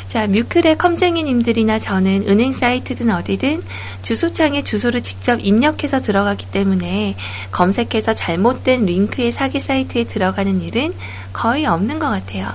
[0.09, 3.63] 자, 뮤클의 컴쟁이님들이나 저는 은행 사이트든 어디든
[4.01, 7.15] 주소창에 주소를 직접 입력해서 들어가기 때문에
[7.53, 10.95] 검색해서 잘못된 링크의 사기 사이트에 들어가는 일은
[11.35, 12.51] 거의 없는 것 같아요.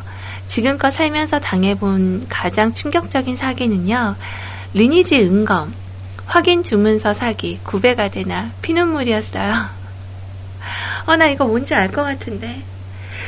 [0.47, 4.15] 지금껏 살면서 당해본 가장 충격적인 사기는요,
[4.73, 5.75] 리니지 은검,
[6.25, 9.82] 확인 주문서 사기, 구배가 되나 피눈물이었어요.
[11.05, 12.63] 어, 나 이거 뭔지 알 것 같은데.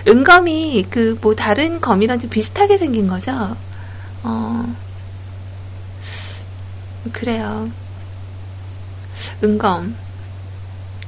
[0.08, 3.56] 은검이 그 뭐 다른 검이랑 좀 비슷하게 생긴 거죠?
[4.24, 4.76] 어,
[7.14, 7.70] 그래요.
[9.44, 9.96] 은검.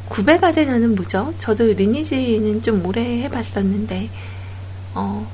[0.09, 1.33] 구배가 되나는 뭐죠?
[1.37, 4.09] 저도 리니지는 좀 오래 해봤었는데,
[4.95, 5.27] 어,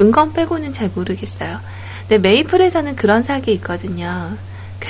[0.00, 1.60] 은검 빼고는 잘 모르겠어요.
[2.08, 4.36] 근데 메이플에서는 그런 사기 있거든요.
[4.80, 4.88] 그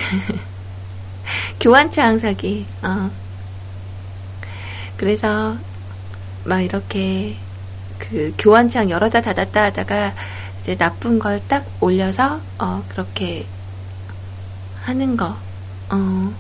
[1.61, 2.67] 교환창 사기.
[2.83, 3.11] 어.
[4.97, 5.57] 그래서
[6.45, 7.37] 막 이렇게
[7.99, 10.15] 그 교환창 열었다 닫았다 하다가
[10.61, 13.47] 이제 나쁜 걸 딱 올려서 어 그렇게
[14.83, 15.37] 하는 거.
[15.91, 16.33] 어.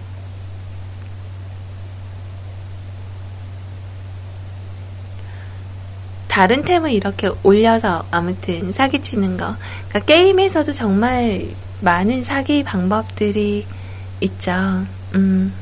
[6.28, 9.56] 다른 템을 이렇게 올려서 아무튼 사기치는 거.
[9.88, 11.48] 그러니까 게임에서도 정말
[11.80, 13.66] 많은 사기 방법들이
[14.20, 14.52] 있죠.
[15.14, 15.52] 음.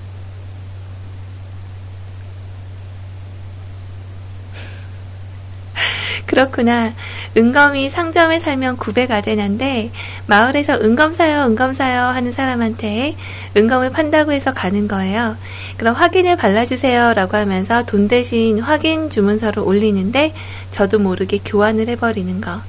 [6.27, 6.93] 그렇구나.
[7.37, 9.91] 은검이 상점에 살면 구배가 되는데
[10.27, 13.17] 마을에서 은검 사요, 은검 사요 하는 사람한테
[13.57, 15.37] 은검을 판다고 해서 가는 거예요.
[15.77, 20.35] 그럼 확인을 발라주세요라고 하면서 돈 대신 확인 주문서를 올리는데
[20.71, 22.61] 저도 모르게 교환을 해버리는 거.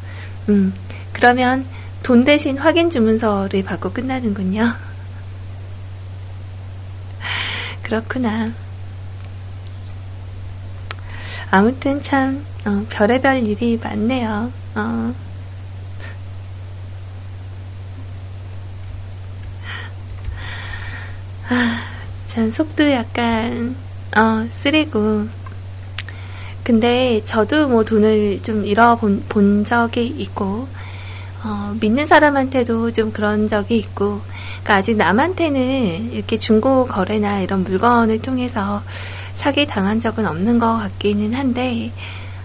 [0.49, 0.74] 음,
[1.14, 1.66] 그러면
[2.03, 4.66] 돈 대신 확인 주문서를 받고 끝나는군요.
[7.84, 8.51] 그렇구나.
[11.51, 14.51] 아무튼 참 어, 별의별 일이 많네요.
[14.76, 15.14] 어.
[21.49, 21.80] 아,
[22.28, 23.76] 참 속도 약간
[24.16, 25.28] 어, 쓰리고.
[26.64, 30.68] 근데 저도 뭐 돈을 좀 잃어본 본 적이 있고,
[31.43, 34.22] 어, 믿는 사람한테도 좀 그런 적이 있고,
[34.62, 38.84] 그러니까 아직 남한테는 이렇게 중고 거래나 이런 물건을 통해서
[39.34, 41.91] 사기 당한 적은 없는 것 같기는 한데,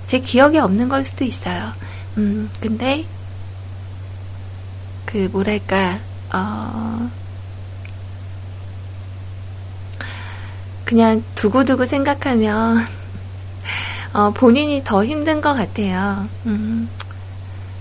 [0.06, 1.72] 제 기억에 없는 걸 수도 있어요.
[2.16, 3.04] 음, 근데,
[5.04, 5.98] 그, 뭐랄까,
[6.32, 7.10] 어,
[10.84, 12.78] 그냥 두고두고 생각하면,
[14.14, 16.28] 어, 본인이 더 힘든 것 같아요.
[16.46, 16.88] 음,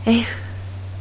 [0.07, 0.25] 에휴,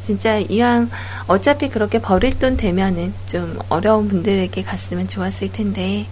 [0.06, 0.90] 진짜 이왕
[1.26, 6.06] 어차피 그렇게 버릴 돈 되면은 좀 어려운 분들에게 갔으면 좋았을 텐데,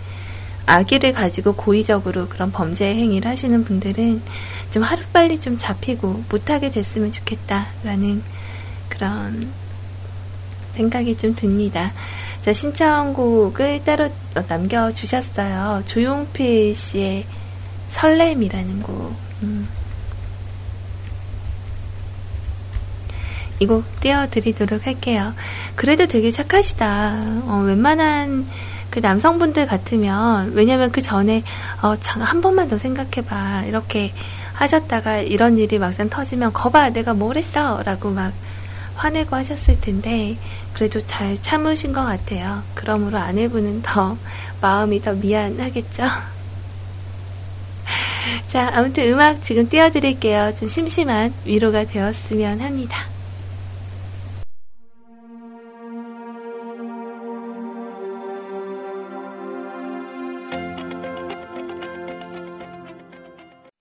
[0.66, 4.22] 아기를 가지고 고의적으로 그런 범죄 행위를 하시는 분들은
[4.70, 8.22] 좀 하루빨리 좀 잡히고 못하게 됐으면 좋겠다라는
[8.88, 9.50] 그런
[10.74, 11.92] 생각이 좀 듭니다.
[12.42, 14.10] 자, 신청곡을 따로
[14.48, 15.82] 남겨주셨어요.
[15.86, 17.26] 조용필 씨의
[17.90, 19.14] 설렘이라는 곡.
[19.42, 19.68] 음.
[23.60, 25.34] 이곡 띄워드리도록 할게요.
[25.76, 27.42] 그래도 되게 착하시다.
[27.46, 28.46] 어, 웬만한
[28.92, 31.42] 그 남성분들 같으면, 왜냐면 그 전에,
[31.80, 33.64] 어, 참, 한 번만 더 생각해봐.
[33.66, 34.12] 이렇게
[34.52, 37.82] 하셨다가 이런 일이 막상 터지면, 거봐, 내가 뭘 했어.
[37.82, 38.34] 라고 막
[38.96, 40.36] 화내고 하셨을 텐데
[40.74, 42.62] 그래도 잘 참으신 것 같아요.
[42.74, 44.18] 그러므로 아내분은 더
[44.60, 46.04] 마음이 더 미안하겠죠.
[48.46, 50.54] 자, 아무튼 음악 지금 띄워드릴게요.
[50.54, 53.06] 좀 심심한 위로가 되었으면 합니다.